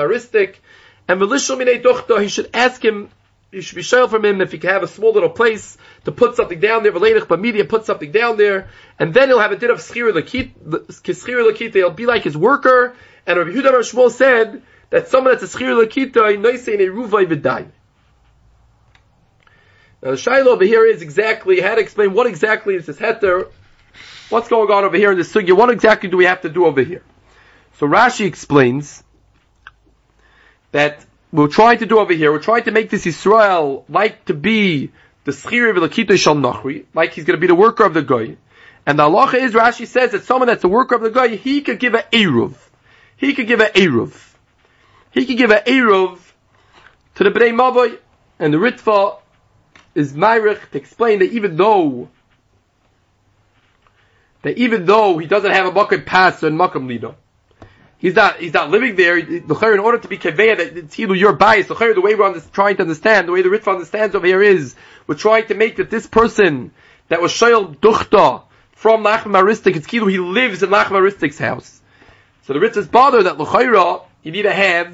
and 1.07 1.21
Melishal 1.21 1.57
Minei 1.57 1.81
Duchta, 1.81 2.21
he 2.21 2.27
should 2.27 2.49
ask 2.53 2.83
him, 2.83 3.09
you 3.51 3.61
should 3.61 3.75
be 3.75 3.81
sure 3.81 4.07
from 4.07 4.25
him 4.25 4.41
if 4.41 4.51
he 4.51 4.57
can 4.57 4.69
have 4.69 4.83
a 4.83 4.87
small 4.87 5.13
little 5.13 5.29
place 5.29 5.77
to 6.03 6.11
put 6.11 6.35
something 6.35 6.59
down 6.59 6.83
there, 6.83 6.91
Veledich 6.91 7.25
Bamidia, 7.25 7.67
put 7.67 7.85
something 7.85 8.11
down 8.11 8.37
there, 8.37 8.69
and 8.99 9.13
then 9.13 9.29
he'll 9.29 9.39
have 9.39 9.51
a 9.51 9.55
din 9.55 9.71
of 9.71 9.79
Schir 9.79 10.11
Lakita, 10.11 11.73
he'll 11.73 11.89
be 11.91 12.05
like 12.05 12.23
his 12.23 12.37
worker, 12.37 12.95
and 13.27 13.37
Rabbi 13.39 13.51
Yehuda 13.51 13.79
Shmuel 13.79 14.11
said, 14.11 14.61
that 14.89 15.07
someone 15.07 15.33
that's 15.33 15.55
a 15.55 15.57
Schir 15.57 15.83
Lakita, 15.83 16.39
knows 16.39 16.67
in 16.67 16.81
a 16.81 16.85
Ruvai 16.85 17.25
Vidai. 17.25 17.67
Now 20.01 20.11
the 20.11 20.17
Shiloh 20.17 20.51
over 20.51 20.63
here 20.63 20.85
is 20.85 21.01
exactly, 21.01 21.59
how 21.59 21.75
to 21.75 21.81
explain 21.81 22.13
what 22.13 22.27
exactly 22.27 22.75
is 22.75 22.85
this 22.85 22.97
heter, 22.97 23.49
what's 24.29 24.47
going 24.47 24.71
on 24.71 24.83
over 24.83 24.97
here 24.97 25.11
in 25.11 25.17
the 25.17 25.23
sugya, 25.23 25.57
what 25.57 25.69
exactly 25.69 26.09
do 26.09 26.17
we 26.17 26.25
have 26.25 26.41
to 26.41 26.49
do 26.49 26.65
over 26.65 26.81
here? 26.81 27.03
So 27.79 27.87
Rashi 27.87 28.25
explains 28.25 29.03
that 30.71 31.03
we're 31.31 31.47
trying 31.47 31.79
to 31.79 31.85
do 31.85 31.99
over 31.99 32.13
here, 32.13 32.31
we're 32.31 32.39
trying 32.39 32.63
to 32.63 32.71
make 32.71 32.89
this 32.89 33.05
Israel 33.05 33.85
like 33.89 34.25
to 34.25 34.33
be 34.33 34.91
the 35.23 35.31
Schiri 35.31 35.75
V'Lakita 35.75 36.17
Shal 36.17 36.35
Nachri, 36.35 36.85
like 36.93 37.13
he's 37.13 37.25
going 37.25 37.37
to 37.37 37.41
be 37.41 37.47
the 37.47 37.55
worker 37.55 37.83
of 37.83 37.93
the 37.93 38.03
guy. 38.03 38.37
And 38.85 38.99
the 38.99 39.03
halacha 39.03 39.35
is, 39.35 39.53
Rashi 39.53 39.87
says 39.87 40.11
that 40.11 40.25
someone 40.25 40.47
that's 40.47 40.61
the 40.61 40.67
worker 40.67 40.95
of 40.95 41.01
the 41.01 41.09
guy, 41.09 41.29
he 41.29 41.61
could 41.61 41.79
give 41.79 41.95
an 41.95 42.03
Eruv. 42.11 42.55
He 43.17 43.33
could 43.33 43.47
give 43.47 43.61
an 43.61 43.71
Eruv. 43.73 44.33
He 45.11 45.25
could 45.25 45.37
give 45.37 45.51
an 45.51 45.63
Eruv 45.65 46.19
to 47.15 47.23
the 47.23 47.31
Bnei 47.31 47.53
Mavoy 47.53 47.97
and 48.39 48.53
the 48.53 48.57
Ritva 48.57 49.19
is 49.93 50.13
Myrich 50.13 50.69
to 50.71 50.77
explain 50.77 51.19
that 51.19 51.31
even 51.31 51.55
though 51.55 52.09
that 54.41 54.57
even 54.57 54.85
though 54.85 55.17
he 55.17 55.25
doesn't 55.25 55.51
have 55.51 55.65
a 55.65 55.71
Makam 55.71 56.05
pass 56.05 56.43
and 56.43 56.59
Makam 56.59 56.87
Lido, 56.87 57.15
he's 57.97 58.13
not 58.13 58.37
he's 58.37 58.53
not 58.53 58.69
living 58.69 58.95
there. 58.95 59.21
The 59.21 59.71
in 59.73 59.79
order 59.79 59.97
to 59.97 60.07
be 60.07 60.17
conveyed 60.17 60.59
that 60.59 60.77
it's 60.77 60.99
either 60.99 61.15
your 61.15 61.33
bias, 61.33 61.67
the 61.67 61.73
the 61.73 62.01
way 62.01 62.15
we're 62.15 62.39
trying 62.51 62.75
to 62.75 62.81
understand, 62.83 63.27
the 63.27 63.31
way 63.31 63.41
the 63.41 63.49
Ritva 63.49 63.73
understands 63.73 64.13
over 64.13 64.27
here 64.27 64.43
is 64.43 64.75
we're 65.07 65.15
trying 65.15 65.47
to 65.47 65.55
make 65.55 65.77
that 65.77 65.89
this 65.89 66.05
person 66.05 66.71
that 67.07 67.21
was 67.21 67.31
Shoyal 67.31 67.75
Duchta 67.77 68.43
from 68.73 69.03
Lachem 69.03 69.31
Aristik, 69.31 69.75
it's 69.75 69.87
Kilu, 69.87 70.11
he 70.11 70.19
lives 70.19 70.61
in 70.61 70.69
Lachem 70.69 70.91
Aristik's 70.91 71.39
house. 71.39 71.81
So 72.45 72.53
the 72.53 72.59
Ritz 72.59 72.77
is 72.77 72.87
bothered 72.87 73.25
that 73.25 73.39
L'chayra, 73.39 74.03
you 74.21 74.31
need 74.31 74.43
to 74.43 74.53
have 74.53 74.87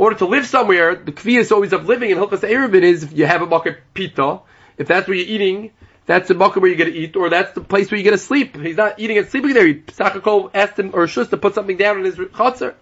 in 0.00 0.04
order 0.04 0.16
to 0.16 0.26
live 0.26 0.46
somewhere, 0.46 0.94
the 0.94 1.12
kviyas 1.12 1.50
always 1.50 1.72
of 1.72 1.86
living 1.86 2.10
in 2.10 2.18
Hilchas 2.18 2.40
Erevin 2.40 2.82
is 2.82 3.04
if 3.04 3.12
you 3.12 3.26
have 3.26 3.40
a 3.42 3.46
bucket 3.46 3.78
pita, 3.94 4.40
if 4.76 4.86
that's 4.86 5.08
where 5.08 5.16
you're 5.16 5.26
eating, 5.26 5.72
that's 6.06 6.28
the 6.28 6.34
bucket 6.34 6.60
where 6.62 6.70
you're 6.70 6.78
going 6.78 6.92
to 6.92 6.98
eat, 6.98 7.16
or 7.16 7.30
that's 7.30 7.52
the 7.52 7.62
place 7.62 7.90
where 7.90 7.98
you're 7.98 8.04
going 8.04 8.18
to 8.18 8.22
sleep. 8.22 8.56
He's 8.56 8.76
not 8.76 8.98
eating 8.98 9.16
and 9.16 9.28
sleeping 9.28 9.54
there. 9.54 9.72
Sakakol 9.74 10.50
asked 10.52 10.78
him, 10.78 10.90
or 10.92 11.06
Shus, 11.06 11.30
to 11.30 11.36
put 11.36 11.54
something 11.54 11.76
down 11.76 11.98
in 11.98 12.04
his 12.04 12.16
chatzar, 12.16 12.74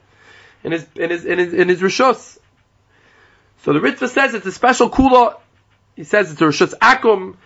in 0.64 0.72
his, 0.72 0.87
in 0.96 1.11
his, 1.11 1.24
in 1.24 1.38
his, 1.38 1.54
in 1.54 1.68
his 1.68 1.81
rishus. 1.81 2.38
So 3.62 3.72
the 3.72 3.81
Ritva 3.81 4.09
says 4.09 4.35
it's 4.35 4.46
a 4.46 4.52
special 4.52 4.90
kula. 4.90 5.38
He 5.96 6.04
says 6.04 6.33
it's 6.33 6.40
a 6.40 6.44
rishus 6.44 6.74
akum, 6.74 7.37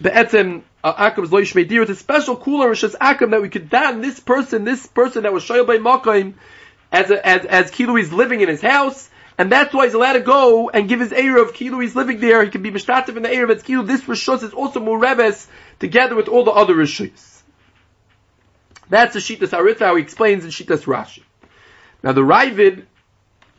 be'etzim, 0.00 0.62
uh, 0.84 1.10
is 1.18 1.30
loish 1.30 1.54
medir. 1.54 1.82
It's 1.82 1.90
a 1.90 1.96
special 1.96 2.36
kula 2.36 2.66
rishus 2.66 2.94
akum 2.96 3.30
that 3.30 3.42
we 3.42 3.48
could 3.48 3.68
dan 3.68 4.00
this 4.00 4.20
person, 4.20 4.64
this 4.64 4.86
person 4.86 5.24
that 5.24 5.32
was 5.32 5.44
shoyal 5.44 5.66
by 5.66 5.78
makayim, 5.78 6.34
as 6.92 7.10
a, 7.10 7.26
as 7.26 7.44
as 7.44 7.70
Kilu 7.70 8.00
is 8.00 8.12
living 8.12 8.40
in 8.40 8.48
his 8.48 8.62
house, 8.62 9.08
and 9.36 9.50
that's 9.50 9.74
why 9.74 9.84
he's 9.84 9.94
allowed 9.94 10.14
to 10.14 10.20
go 10.20 10.70
and 10.70 10.88
give 10.88 11.00
his 11.00 11.10
Erev. 11.10 11.52
Kilu 11.52 11.82
he's 11.82 11.96
living 11.96 12.20
there, 12.20 12.44
he 12.44 12.50
can 12.50 12.62
be 12.62 12.70
mishtatif 12.70 13.16
in 13.16 13.22
the 13.22 13.28
Erev. 13.28 13.50
It's 13.50 13.62
Kilu. 13.62 13.86
This 13.86 14.02
Rishus 14.02 14.42
is 14.42 14.52
also 14.52 14.80
Mureves 14.80 15.46
together 15.78 16.14
with 16.14 16.28
all 16.28 16.44
the 16.44 16.52
other 16.52 16.74
Rishus. 16.74 17.42
That's 18.88 19.14
the 19.14 19.20
Shitas 19.20 19.50
Aritha, 19.50 19.80
how 19.80 19.96
he 19.96 20.02
explains 20.02 20.44
in 20.44 20.50
Shitas 20.50 20.84
Rashi. 20.84 21.22
Now 22.02 22.12
the 22.12 22.22
Ravid 22.22 22.84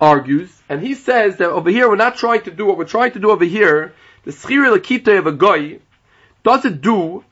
argues, 0.01 0.49
and 0.69 0.82
he 0.82 0.95
says 0.95 1.38
that 1.38 1.49
over 1.49 1.69
here 1.69 1.88
we're 1.88 1.97
not 1.97 2.15
trying 2.15 2.41
to 2.43 2.51
do 2.51 2.65
what 2.65 2.77
we're 2.77 2.86
trying 2.86 3.12
to 3.12 3.19
do 3.19 3.29
over 3.29 3.45
here. 3.45 3.93
The 4.23 4.32
Schiri 4.32 4.75
Lakita 4.75 5.19
of 5.19 5.27
a 5.27 5.32
guy 5.32 5.79
doesn't 6.43 6.82
do 6.82 7.23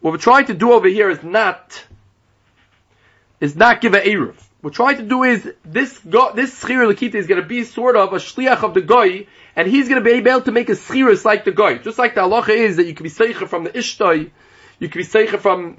what 0.00 0.10
we're 0.12 0.18
trying 0.18 0.46
to 0.46 0.54
do 0.54 0.72
over 0.72 0.88
here 0.88 1.10
is 1.10 1.22
not 1.22 1.84
is 3.40 3.56
not 3.56 3.80
give 3.80 3.94
a 3.94 4.00
eruv. 4.00 4.36
What 4.60 4.62
we're 4.62 4.70
trying 4.70 4.96
to 4.98 5.02
do 5.02 5.22
is 5.22 5.52
this 5.64 5.98
go, 5.98 6.32
this 6.32 6.62
schira 6.62 6.92
lakita 6.92 7.14
is 7.14 7.26
going 7.26 7.40
to 7.40 7.46
be 7.46 7.64
sort 7.64 7.96
of 7.96 8.12
a 8.12 8.16
shliach 8.16 8.62
of 8.62 8.74
the 8.74 8.80
goy, 8.80 9.26
and 9.54 9.68
he's 9.68 9.88
going 9.88 10.02
to 10.02 10.04
be 10.04 10.16
able 10.16 10.42
to 10.42 10.52
make 10.52 10.68
a 10.68 10.72
schiras 10.72 11.24
like 11.24 11.44
the 11.44 11.52
goy. 11.52 11.78
Just 11.78 11.98
like 11.98 12.14
the 12.14 12.22
halacha 12.22 12.50
is 12.50 12.76
that 12.76 12.86
you 12.86 12.94
can 12.94 13.04
be 13.04 13.10
seicha 13.10 13.48
from 13.48 13.64
the 13.64 13.70
ishtay, 13.70 14.30
you 14.78 14.88
can 14.88 15.00
be 15.00 15.06
seicha 15.06 15.38
from 15.38 15.76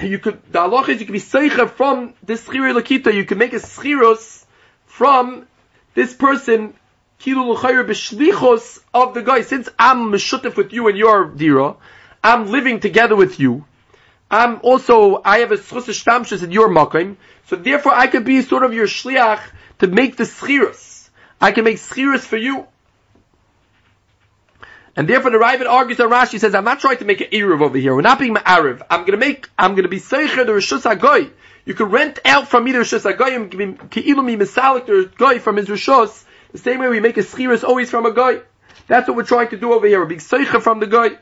you 0.00 0.18
could 0.18 0.42
the 0.50 0.58
halacha 0.60 0.90
is 0.90 1.00
you 1.00 1.06
can 1.06 1.12
be 1.12 1.20
seicha 1.20 1.68
from 1.70 2.14
this 2.22 2.46
schira 2.46 2.78
lakita. 2.78 3.12
You 3.12 3.24
can 3.24 3.38
make 3.38 3.52
a 3.52 3.56
schiros 3.56 4.44
from 4.86 5.46
this 5.94 6.14
person 6.14 6.74
kilu 7.20 7.54
l'chayr 7.54 7.86
b'shlichos 7.86 8.80
of 8.92 9.14
the 9.14 9.22
guy. 9.22 9.42
Since 9.42 9.68
I'm 9.78 10.12
meshutef 10.12 10.56
with 10.56 10.72
you 10.72 10.88
and 10.88 10.98
your 10.98 11.26
dira, 11.26 11.76
I'm 12.22 12.46
living 12.50 12.80
together 12.80 13.16
with 13.16 13.40
you. 13.40 13.64
I'm 14.30 14.60
also 14.62 15.20
I 15.24 15.38
have 15.38 15.52
a 15.52 15.56
schus 15.56 15.88
shtamshus 15.88 16.42
in 16.42 16.52
your 16.52 16.68
makim. 16.68 17.16
So 17.46 17.56
therefore 17.56 17.92
I 17.94 18.06
could 18.06 18.24
be 18.24 18.40
sort 18.42 18.62
of 18.62 18.72
your 18.72 18.86
shliach 18.86 19.40
to 19.80 19.86
make 19.86 20.16
the 20.16 20.24
schirus. 20.24 21.10
I 21.40 21.52
can 21.52 21.64
make 21.64 21.76
schirus 21.76 22.20
for 22.20 22.36
you. 22.36 22.66
And 24.94 25.08
therefore 25.08 25.30
the 25.30 25.38
Ravid 25.38 25.66
argues 25.66 25.98
on 26.00 26.10
Rashi 26.10 26.38
says, 26.38 26.54
I'm 26.54 26.64
not 26.64 26.80
trying 26.80 26.98
to 26.98 27.04
make 27.04 27.20
an 27.20 27.28
Erev 27.28 27.62
over 27.62 27.78
here. 27.78 27.94
We're 27.94 28.02
not 28.02 28.18
being 28.18 28.34
Ma'ariv. 28.34 28.82
I'm 28.90 29.04
gonna 29.04 29.16
make, 29.16 29.48
I'm 29.58 29.74
gonna 29.74 29.88
be 29.88 30.00
Seicher 30.00 30.46
the 30.46 30.52
Rishus 30.52 30.82
HaGoy. 30.82 31.30
You 31.64 31.74
can 31.74 31.86
rent 31.86 32.18
out 32.24 32.48
from 32.48 32.64
me 32.64 32.72
the 32.72 32.78
Rishus 32.78 33.10
HaGoy 33.10 33.34
and 33.34 33.90
Ke'ilu 33.90 34.24
mi 34.24 34.36
Misalik 34.36 34.86
the 34.86 35.10
Goy 35.16 35.38
from 35.38 35.56
his 35.56 35.68
Rishus. 35.68 36.24
The 36.52 36.58
same 36.58 36.80
way 36.80 36.88
we 36.88 37.00
make 37.00 37.16
a 37.16 37.22
Schirus 37.22 37.64
always 37.64 37.90
from 37.90 38.04
a 38.04 38.12
Goy. 38.12 38.42
That's 38.86 39.08
what 39.08 39.16
we're 39.16 39.24
trying 39.24 39.48
to 39.48 39.56
do 39.56 39.72
over 39.72 39.86
here. 39.86 40.00
We're 40.00 40.06
being 40.06 40.20
Seicher 40.20 40.60
from 40.60 40.80
the 40.80 40.86
Goy. 40.86 41.16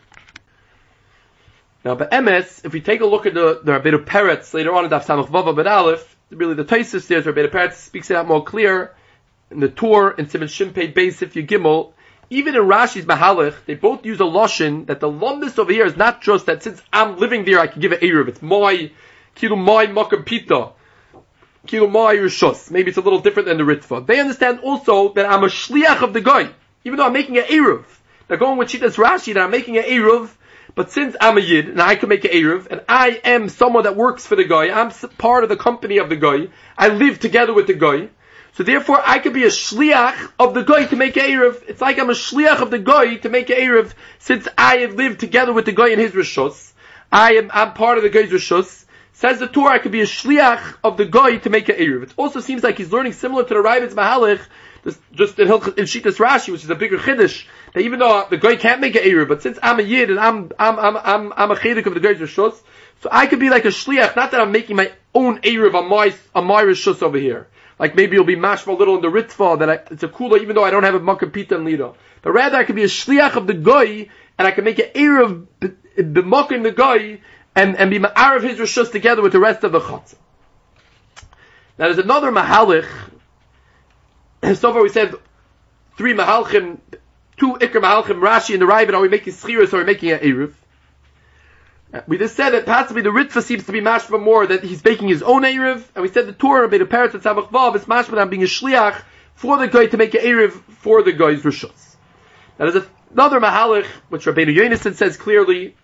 Now, 1.84 1.94
but 1.94 2.12
MS, 2.12 2.62
if 2.64 2.72
we 2.72 2.80
take 2.80 3.00
a 3.00 3.06
look 3.06 3.24
at 3.24 3.32
the, 3.32 3.60
the 3.64 3.72
Rabbeinu 3.72 4.04
Peretz 4.04 4.52
later 4.52 4.74
on 4.74 4.84
in 4.84 4.90
Daf 4.90 5.06
Samach 5.06 5.28
Vava 5.28 5.54
but 5.54 5.66
Aleph, 5.66 6.16
really 6.30 6.54
the 6.54 6.64
Taisus 6.64 7.06
there, 7.06 7.22
Rabbeinu 7.22 7.50
Peretz 7.50 7.74
speaks 7.74 8.10
it 8.10 8.16
out 8.16 8.28
more 8.28 8.44
clear 8.44 8.94
in 9.50 9.60
the 9.60 9.68
Torah 9.68 10.14
in 10.18 10.28
Simon 10.28 10.48
Shimpei 10.48 10.92
Beis 10.92 11.22
if 11.22 11.32
Gimel. 11.32 11.92
Even 12.28 12.54
in 12.54 12.62
Rashi's 12.62 13.06
Mahalach, 13.06 13.54
they 13.64 13.74
both 13.74 14.04
use 14.04 14.20
a 14.20 14.24
lashon 14.24 14.86
that 14.86 15.00
the 15.00 15.08
lumbus 15.08 15.58
over 15.58 15.72
here 15.72 15.86
is 15.86 15.96
not 15.96 16.20
just 16.20 16.46
that 16.46 16.62
since 16.62 16.80
I'm 16.92 17.18
living 17.18 17.44
there, 17.44 17.58
I 17.58 17.66
can 17.66 17.80
give 17.80 17.92
an 17.92 17.98
Erev. 17.98 18.28
It's 18.28 18.42
my, 18.42 18.90
kilo 19.34 19.56
my 19.56 19.86
makam 19.86 20.24
pita. 20.24 20.70
Kilo 21.66 21.88
my 21.88 22.14
rishos. 22.14 22.70
Maybe 22.70 22.90
it's 22.90 22.98
a 22.98 23.00
little 23.00 23.20
different 23.20 23.48
than 23.48 23.58
the 23.58 23.64
Ritva. 23.64 24.06
They 24.06 24.20
understand 24.20 24.60
also 24.60 25.12
that 25.14 25.26
I'm 25.26 25.44
a 25.44 25.48
shliach 25.48 26.02
of 26.02 26.12
the 26.12 26.20
guy, 26.20 26.50
even 26.84 26.98
though 26.98 27.06
I'm 27.06 27.12
making 27.12 27.38
an 27.38 27.44
Erev. 27.44 27.84
They're 28.28 28.36
going 28.36 28.58
with 28.58 28.68
Shitas 28.68 28.94
Rashi 28.94 29.34
that 29.34 29.40
I'm 29.42 29.50
making 29.50 29.76
an 29.76 29.84
Erev, 29.84 30.30
but 30.74 30.90
since 30.90 31.16
I'm 31.20 31.38
a 31.38 31.40
Yid, 31.40 31.68
and 31.68 31.80
I 31.80 31.96
can 31.96 32.08
make 32.08 32.24
an 32.24 32.30
Erev, 32.30 32.66
and 32.70 32.82
I 32.88 33.20
am 33.24 33.48
someone 33.48 33.84
that 33.84 33.96
works 33.96 34.26
for 34.26 34.36
the 34.36 34.44
guy, 34.44 34.70
I'm 34.70 34.90
part 35.18 35.42
of 35.42 35.50
the 35.50 35.56
company 35.56 35.98
of 35.98 36.08
the 36.08 36.16
guy, 36.16 36.48
I 36.76 36.88
live 36.88 37.20
together 37.20 37.54
with 37.54 37.66
the 37.66 37.74
guy, 37.74 38.08
so 38.52 38.62
therefore 38.62 39.00
I 39.04 39.18
could 39.18 39.32
be 39.32 39.44
a 39.44 39.48
shliach 39.48 40.32
of 40.38 40.54
the 40.54 40.62
guy 40.62 40.86
to 40.86 40.96
make 40.96 41.16
an 41.16 41.24
Erev. 41.24 41.62
It's 41.68 41.80
like 41.80 41.98
I'm 41.98 42.10
a 42.10 42.14
shliach 42.14 42.60
of 42.60 42.70
the 42.70 42.78
guy 42.78 43.16
to 43.16 43.28
make 43.28 43.48
an 43.50 43.56
Erev, 43.56 43.92
since 44.18 44.48
I 44.58 44.78
have 44.78 44.94
lived 44.94 45.20
together 45.20 45.52
with 45.52 45.66
the 45.66 45.72
guy 45.72 45.88
in 45.88 45.98
his 45.98 46.12
Rishos. 46.12 46.72
I 47.12 47.34
am, 47.34 47.50
I'm 47.52 47.72
part 47.74 47.98
of 47.98 48.02
the 48.02 48.10
guy's 48.10 48.30
Rishos. 48.30 48.84
Says 49.12 49.38
the 49.38 49.46
Torah, 49.46 49.74
I 49.74 49.78
could 49.78 49.92
be 49.92 50.00
a 50.00 50.06
shliach 50.06 50.76
of 50.82 50.96
the 50.96 51.04
guy 51.04 51.36
to 51.38 51.50
make 51.50 51.68
an 51.68 51.76
Erev. 51.76 52.04
It 52.04 52.14
also 52.16 52.40
seems 52.40 52.62
like 52.62 52.78
he's 52.78 52.92
learning 52.92 53.12
similar 53.12 53.44
to 53.44 53.54
the 53.54 53.60
Ravid's 53.60 53.94
Mahalach, 53.94 54.40
just 55.12 55.38
in, 55.38 55.46
Hilch, 55.46 55.66
in 55.78 55.84
Shitas 55.84 56.16
Rashi, 56.16 56.52
which 56.52 56.64
is 56.64 56.70
a 56.70 56.74
bigger 56.74 56.98
chiddush, 56.98 57.46
that 57.74 57.80
even 57.80 57.98
though 57.98 58.26
the 58.28 58.36
guy 58.36 58.56
can't 58.56 58.80
make 58.80 58.94
an 58.96 59.02
Eruv, 59.02 59.28
but 59.28 59.42
since 59.42 59.58
I'm 59.62 59.78
a 59.78 59.82
Yid 59.82 60.10
and 60.10 60.18
I'm, 60.18 60.50
I'm, 60.58 60.78
I'm, 60.78 60.96
I'm, 60.96 61.32
I'm 61.36 61.50
a 61.50 61.56
cheduk 61.56 61.86
of 61.86 61.94
the 61.94 62.00
guy's 62.00 62.18
Rishus, 62.18 62.58
so 63.02 63.08
I 63.12 63.26
could 63.26 63.40
be 63.40 63.50
like 63.50 63.64
a 63.64 63.68
shliach, 63.68 64.16
not 64.16 64.30
that 64.30 64.40
I'm 64.40 64.52
making 64.52 64.76
my 64.76 64.92
own 65.14 65.40
Eruv 65.42 65.74
on 65.74 65.88
my, 65.88 66.14
on 66.34 66.46
my 66.46 66.62
Rishus 66.62 67.02
over 67.02 67.18
here. 67.18 67.48
Like 67.80 67.96
maybe 67.96 68.14
you'll 68.14 68.26
be 68.26 68.36
mashma 68.36 68.68
a 68.68 68.72
little 68.72 68.96
in 68.96 69.00
the 69.00 69.08
ritva 69.08 69.58
that 69.58 69.70
I, 69.70 69.74
it's 69.90 70.02
a 70.02 70.08
kula 70.08 70.38
even 70.42 70.54
though 70.54 70.64
I 70.64 70.70
don't 70.70 70.82
have 70.82 70.94
a 70.94 71.00
makkah 71.00 71.28
pita 71.28 71.56
and 71.56 71.64
lida. 71.64 71.94
But 72.20 72.32
rather 72.32 72.58
I 72.58 72.64
could 72.64 72.76
be 72.76 72.82
a 72.82 72.88
shliach 72.88 73.36
of 73.36 73.46
the 73.46 73.54
guy 73.54 74.08
and 74.38 74.46
I 74.46 74.50
can 74.50 74.64
make 74.64 74.78
an 74.78 74.90
Eruv 74.94 75.46
b'makim 75.96 76.62
the 76.62 76.72
guy 76.72 77.20
and, 77.56 77.76
and 77.76 77.90
be 77.90 77.98
ma'arav 77.98 78.42
his 78.42 78.58
Rishus 78.58 78.92
together 78.92 79.22
with 79.22 79.32
the 79.32 79.38
rest 79.38 79.64
of 79.64 79.72
the 79.72 79.80
chatzah. 79.80 80.16
Now 81.78 81.86
there's 81.86 81.96
another 81.96 82.30
mahalich. 82.30 82.86
So 84.42 84.72
far 84.72 84.82
we 84.82 84.88
said 84.88 85.14
three 85.96 86.14
mahalchim, 86.14 86.78
two 87.36 87.52
ikr 87.54 87.80
mahalchim, 87.80 88.20
Rashi 88.20 88.54
and 88.54 88.62
the 88.62 88.66
Ravid, 88.66 88.94
are 88.94 89.00
we 89.00 89.08
making 89.08 89.34
schiras 89.34 89.72
or 89.72 89.76
are 89.76 89.78
we 89.80 89.84
making 89.84 90.10
an 90.10 90.20
eruv? 90.20 90.54
Uh, 91.92 92.00
we 92.06 92.18
just 92.18 92.36
said 92.36 92.50
that 92.50 92.66
possibly 92.66 93.02
the 93.02 93.10
Ritva 93.10 93.42
seems 93.42 93.66
to 93.66 93.72
be 93.72 93.80
mashma 93.80 94.20
more 94.20 94.46
that 94.46 94.62
he's 94.64 94.82
making 94.84 95.08
his 95.08 95.22
own 95.22 95.42
eruv, 95.42 95.84
and 95.94 96.02
we 96.02 96.08
said 96.08 96.26
the 96.26 96.32
Torah 96.32 96.68
made 96.68 96.80
a 96.80 96.86
parrot 96.86 97.14
at 97.14 97.22
Samach 97.22 97.50
Vav 97.50 97.76
is 97.76 97.84
mashma 97.84 98.28
being 98.30 98.42
a 98.42 98.46
shliach 98.46 99.02
for 99.34 99.58
the 99.58 99.68
guy 99.68 99.86
to 99.86 99.96
make 99.96 100.14
an 100.14 100.20
eruv 100.20 100.52
for 100.52 101.02
the 101.02 101.12
guy's 101.12 101.42
rishos. 101.42 101.96
Now 102.58 102.70
there's 102.70 102.86
another 103.12 103.40
mahalich 103.40 103.86
which 104.08 104.24
Rabbeinu 104.24 104.56
Yonason 104.56 104.94
says 104.94 105.16
clearly, 105.16 105.76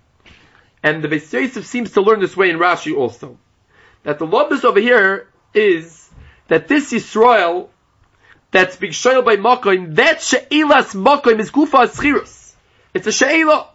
and 0.83 1.05
the 1.05 1.09
Beis 1.09 1.33
Yosef 1.33 1.66
seems 1.66 1.92
to 1.92 2.01
learn 2.01 2.21
this 2.21 2.37
way 2.37 2.51
in 2.51 2.59
Rashi 2.59 2.97
also, 2.97 3.38
that 4.03 4.19
the 4.19 4.27
lobus 4.27 4.64
over 4.64 4.81
here 4.81 5.29
is 5.55 6.09
that 6.49 6.69
this 6.69 6.92
Yisrael 6.92 7.69
that's 8.51 8.77
being 8.77 8.93
shoyel 8.93 9.25
by 9.25 9.37
Makoim, 9.37 9.97
that 9.97 10.23
She'ilas 10.23 10.95
Makoim 10.95 11.39
is 11.41 11.51
Gufa 11.51 11.89
Schirus. 11.89 12.55
It's 12.95 13.07
a 13.07 13.13
She'ilah. 13.13 13.69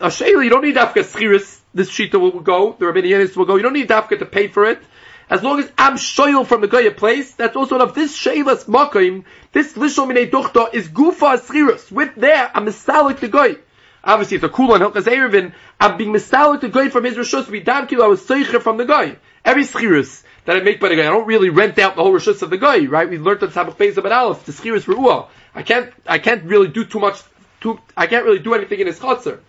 A 0.00 0.10
She'ilah, 0.10 0.44
you 0.44 0.50
don't 0.50 0.62
need 0.62 0.76
Dafka 0.76 1.04
Schirus, 1.04 1.60
this 1.74 1.90
Shita 1.90 2.20
will 2.20 2.40
go, 2.40 2.76
the 2.78 2.86
Rabbinianis 2.86 3.36
will 3.36 3.44
go, 3.44 3.56
you 3.56 3.62
don't 3.62 3.72
need 3.72 3.88
Dafka 3.88 4.18
to 4.18 4.26
pay 4.26 4.48
for 4.48 4.64
it. 4.64 4.80
As 5.28 5.42
long 5.42 5.60
as 5.60 5.70
I'm 5.78 5.94
shoyel 5.94 6.44
from 6.44 6.60
the 6.60 6.66
Goya 6.66 6.90
place, 6.90 7.34
that's 7.34 7.54
also 7.54 7.76
enough. 7.76 7.94
This 7.94 8.14
She'ilas 8.16 8.64
Makoim, 8.64 9.24
this 9.52 9.74
Lishol 9.74 10.10
Minei 10.10 10.28
Duchta 10.28 10.74
is 10.74 10.88
Gufa 10.88 11.38
Schirus. 11.38 11.92
With 11.92 12.14
there, 12.16 12.50
I'm 12.52 12.66
Misalik 12.66 13.20
the 13.20 13.28
Goy. 13.28 13.56
Obviously, 14.02 14.36
it's 14.36 14.44
a 14.44 14.48
cool 14.48 14.68
one. 14.68 14.80
Hilchas 14.80 15.04
Erevin. 15.04 15.52
I'm 15.78 15.98
being 15.98 16.12
misalik 16.12 16.62
the 16.62 16.68
Goy 16.68 16.88
from 16.88 17.04
his 17.04 17.16
rishus. 17.16 17.50
Be 17.50 17.60
dam 17.60 17.86
kilo. 17.86 18.06
I 18.06 18.08
was 18.08 18.22
seicher 18.22 18.60
from 18.60 18.78
the 18.78 18.86
guy. 18.86 19.16
Every 19.44 19.64
schirus 19.64 20.22
that 20.44 20.56
I 20.56 20.60
make 20.60 20.80
by 20.80 20.88
the 20.88 20.96
guy. 20.96 21.02
I 21.02 21.10
don't 21.10 21.26
really 21.26 21.50
rent 21.50 21.78
out 21.78 21.96
the 21.96 22.02
whole 22.02 22.12
rishus 22.12 22.42
of 22.42 22.50
the 22.50 22.58
guy, 22.58 22.86
right? 22.86 23.08
We 23.08 23.18
learned 23.18 23.40
that 23.40 23.52
Sabbath 23.52 23.76
Beis 23.76 23.96
about 23.96 24.12
Aleph, 24.12 24.44
the 24.44 24.52
Schiris 24.52 24.84
Ru'ah. 24.84 25.28
I 25.54 25.62
can't, 25.62 25.92
I 26.06 26.18
can't 26.18 26.44
really 26.44 26.68
do 26.68 26.84
too 26.84 27.00
much, 27.00 27.20
too, 27.60 27.78
I 27.96 28.06
can't 28.06 28.24
really 28.24 28.38
do 28.38 28.54
anything 28.54 28.80
in 28.80 28.86
his 28.86 28.98
chutzner. 28.98 29.40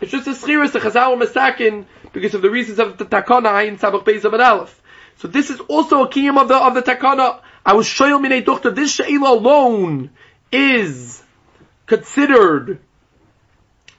It's 0.00 0.12
just 0.12 0.26
a 0.26 0.30
Schiris, 0.30 0.74
a 0.74 0.80
Chazal 0.80 1.20
Masakin, 1.20 1.84
because 2.12 2.34
of 2.34 2.42
the 2.42 2.50
reasons 2.50 2.78
of 2.78 2.98
the 2.98 3.04
Takana 3.04 3.66
in 3.66 3.78
Sabbath 3.78 4.04
Beis 4.04 4.24
about 4.24 4.40
Aleph. 4.40 4.82
So 5.16 5.28
this 5.28 5.50
is 5.50 5.60
also 5.60 6.04
a 6.04 6.08
kiyam 6.08 6.40
of 6.40 6.48
the, 6.48 6.56
of 6.56 6.74
the 6.74 6.82
Takana. 6.82 7.40
I 7.66 7.74
was 7.74 7.86
shoyel 7.86 8.24
minei 8.24 8.44
doctor, 8.44 8.70
this 8.70 8.94
She'ila 8.94 9.32
alone 9.32 10.10
is 10.52 11.22
considered 11.86 12.80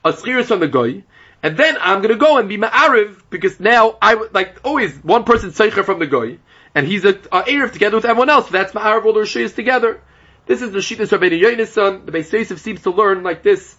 a 0.04 0.14
Schiris 0.14 0.52
on 0.52 0.62
the 0.62 0.68
guy, 0.68 1.04
and 1.42 1.58
then 1.58 1.78
I'm 1.80 2.02
gonna 2.02 2.16
go 2.16 2.38
and 2.38 2.50
be 2.50 2.58
ma'ariv, 2.58 3.22
because 3.30 3.60
now 3.60 3.98
I 4.02 4.16
like, 4.32 4.60
always, 4.64 4.96
one 5.04 5.24
person 5.24 5.52
seicher 5.52 5.86
from 5.86 6.00
the 6.00 6.08
goy, 6.08 6.40
and 6.76 6.88
he's 6.88 7.06
a, 7.06 7.10
a 7.10 7.44
Erev 7.44 7.72
together 7.72 7.98
with 7.98 8.06
everyone 8.06 8.30
else. 8.30 8.48
So 8.48 8.52
that's 8.52 8.74
ma'ariv 8.74 9.06
all 9.06 9.14
the 9.14 9.22
Rishayas 9.22 9.56
together. 9.56 10.02
This 10.46 10.62
is 10.62 10.72
the 10.72 10.80
Shittas 10.80 11.18
Rabbeinu 11.18 11.42
Yonason. 11.42 12.06
The 12.06 12.12
Beis 12.12 12.32
Yosef 12.32 12.60
seems 12.60 12.84
to 12.84 12.92
learn 12.92 13.24
like 13.24 13.44
this, 13.44 13.76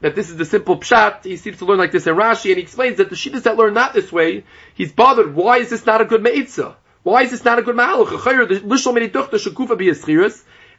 that 0.00 0.14
this 0.14 0.30
is 0.30 0.36
the 0.36 0.44
simple 0.44 0.78
pshat. 0.78 1.24
He 1.24 1.36
seems 1.36 1.58
to 1.58 1.66
learn 1.66 1.78
like 1.78 1.92
this 1.92 2.06
in 2.06 2.14
Rashi, 2.14 2.50
and 2.50 2.56
he 2.56 2.62
explains 2.62 2.98
that 2.98 3.10
the 3.10 3.16
Shittas 3.16 3.44
that 3.44 3.56
learn 3.56 3.74
not 3.74 3.92
this 3.92 4.10
way, 4.10 4.44
he's 4.74 4.92
bothered, 4.92 5.34
why 5.34 5.58
is 5.58 5.70
this 5.70 5.86
not 5.86 6.00
a 6.00 6.04
good 6.04 6.22
me'itza? 6.22 6.76
Why 7.02 7.22
is 7.22 7.30
this 7.30 7.44
not 7.44 7.60
a 7.60 7.62
good 7.62 7.76
schiras, 7.76 8.42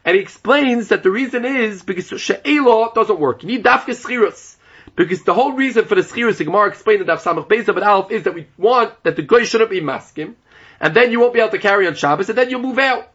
and 0.04 0.14
he 0.14 0.20
explains 0.20 0.88
that 0.88 1.02
the 1.02 1.10
reason 1.10 1.46
is 1.46 1.82
because 1.82 2.08
she'ela 2.20 2.92
doesn't 2.94 3.18
work. 3.18 3.42
You 3.42 3.48
need 3.48 3.64
dafka 3.64 3.94
schiras. 3.94 4.56
Because 4.98 5.22
the 5.22 5.32
whole 5.32 5.52
reason 5.52 5.84
for 5.84 5.94
the 5.94 6.00
schiras, 6.00 6.38
the 6.38 6.44
Gemara 6.44 6.66
explained 6.66 7.06
that 7.06 7.06
Daf 7.06 7.22
Samach 7.22 7.48
Beis 7.48 7.68
of 7.68 7.78
Alf 7.78 8.10
is 8.10 8.24
that 8.24 8.34
we 8.34 8.48
want 8.58 8.92
that 9.04 9.14
the 9.14 9.22
guy 9.22 9.44
shouldn't 9.44 9.70
be 9.70 9.80
maskim, 9.80 10.34
and 10.80 10.92
then 10.92 11.12
you 11.12 11.20
won't 11.20 11.32
be 11.32 11.38
able 11.38 11.52
to 11.52 11.58
carry 11.58 11.86
on 11.86 11.94
Shabbos, 11.94 12.28
and 12.28 12.36
then 12.36 12.50
you'll 12.50 12.60
move 12.60 12.80
out. 12.80 13.08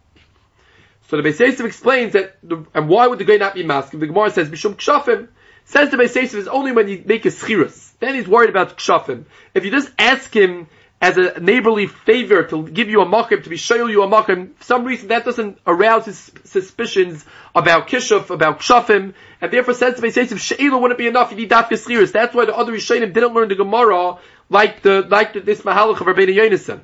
So 1.09 1.21
the 1.21 1.23
Beis 1.23 1.39
Yosef 1.39 1.65
explains 1.65 2.13
that, 2.13 2.37
the, 2.41 2.65
and 2.73 2.87
why 2.87 3.07
would 3.07 3.19
the 3.19 3.25
guy 3.25 3.35
not 3.35 3.53
be 3.53 3.65
maskim? 3.65 3.99
The 3.99 4.07
Gemara 4.07 4.31
says, 4.31 4.49
Bishum 4.49 4.75
Kshafim, 4.75 5.27
says 5.65 5.91
the 5.91 5.97
Beis 5.97 6.15
Yosef 6.15 6.35
is 6.35 6.47
only 6.47 6.71
when 6.71 6.87
you 6.87 7.03
make 7.05 7.25
a 7.25 7.29
schiras. 7.29 7.91
Then 7.99 8.15
he's 8.15 8.29
worried 8.29 8.49
about 8.49 8.77
Kshafim. 8.77 9.25
If 9.53 9.65
you 9.65 9.71
just 9.71 9.91
ask 9.99 10.33
him 10.33 10.67
as 11.03 11.17
a 11.17 11.37
neighborly 11.37 11.85
favor 11.85 12.43
to 12.43 12.65
give 12.65 12.87
you 12.87 13.01
a 13.01 13.05
makim, 13.05 13.43
to 13.43 13.49
be 13.49 13.57
show 13.57 13.87
you 13.87 14.03
a 14.03 14.07
makim, 14.07 14.55
for 14.55 14.63
some 14.63 14.85
reason 14.85 15.09
that 15.09 15.25
doesn't 15.25 15.59
arouse 15.67 16.05
his 16.05 16.31
suspicions 16.45 17.25
about 17.53 17.89
kishuf, 17.89 18.29
about 18.29 18.61
kshafim, 18.61 19.13
and 19.41 19.51
therefore 19.51 19.73
says 19.73 19.99
to 19.99 20.05
if 20.07 20.39
she'ila 20.39 20.77
wouldn't 20.77 20.97
be 20.97 21.07
enough, 21.07 21.31
you 21.31 21.35
need 21.35 21.49
dafka 21.49 21.71
schiris. 21.71 22.13
That's 22.13 22.33
why 22.33 22.45
the 22.45 22.55
other 22.55 22.71
Rishonim 22.71 23.11
didn't 23.11 23.33
learn 23.33 23.49
the 23.49 23.55
Gemara 23.55 24.19
like 24.47 24.81
the, 24.81 25.01
like 25.01 25.33
the, 25.33 25.41
this 25.41 25.63
mahalach 25.63 25.99
of 25.99 26.07
Rabbeinu 26.07 26.35
Yonason. 26.35 26.79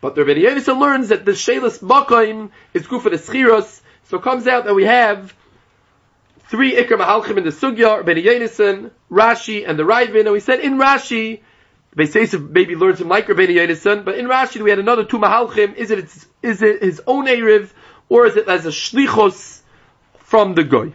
But 0.00 0.14
the 0.14 0.20
Rabbeinu 0.20 0.48
Yonason 0.48 0.80
learns 0.80 1.08
that 1.08 1.24
the 1.24 1.34
she'las 1.34 1.80
makim 1.80 2.50
is 2.74 2.86
good 2.86 3.02
for 3.02 3.10
the 3.10 3.16
schiros, 3.16 3.80
so 4.04 4.18
it 4.18 4.22
comes 4.22 4.46
out 4.46 4.66
that 4.66 4.76
we 4.76 4.84
have 4.84 5.34
three 6.42 6.76
ikr 6.76 6.96
mahalchim 6.96 7.38
in 7.38 7.42
the 7.42 7.50
sugya, 7.50 8.04
Rabbeinu 8.04 8.24
Yonason, 8.24 8.92
Rashi, 9.10 9.68
and 9.68 9.76
the 9.76 9.82
Raivin, 9.82 10.20
and 10.20 10.30
we 10.32 10.38
said 10.38 10.60
in 10.60 10.78
Rashi, 10.78 11.40
Beis 11.96 12.14
Yosef 12.14 12.40
maybe 12.40 12.76
learns 12.76 13.00
him 13.00 13.08
like 13.08 13.26
Rabbeinu 13.26 13.54
Yonason, 13.54 14.04
but 14.04 14.16
in 14.18 14.26
Rashi 14.26 14.60
we 14.60 14.70
had 14.70 14.78
another 14.78 15.04
two 15.04 15.18
mahalchim. 15.18 15.74
Is 15.74 15.90
it 15.90 16.08
is 16.42 16.62
it 16.62 16.82
his 16.82 17.00
own 17.06 17.26
Erev 17.26 17.70
or 18.08 18.26
is 18.26 18.36
it 18.36 18.48
as 18.48 18.66
a 18.66 18.70
shlichos 18.70 19.60
from 20.18 20.54
the 20.54 20.64
goy? 20.64 20.92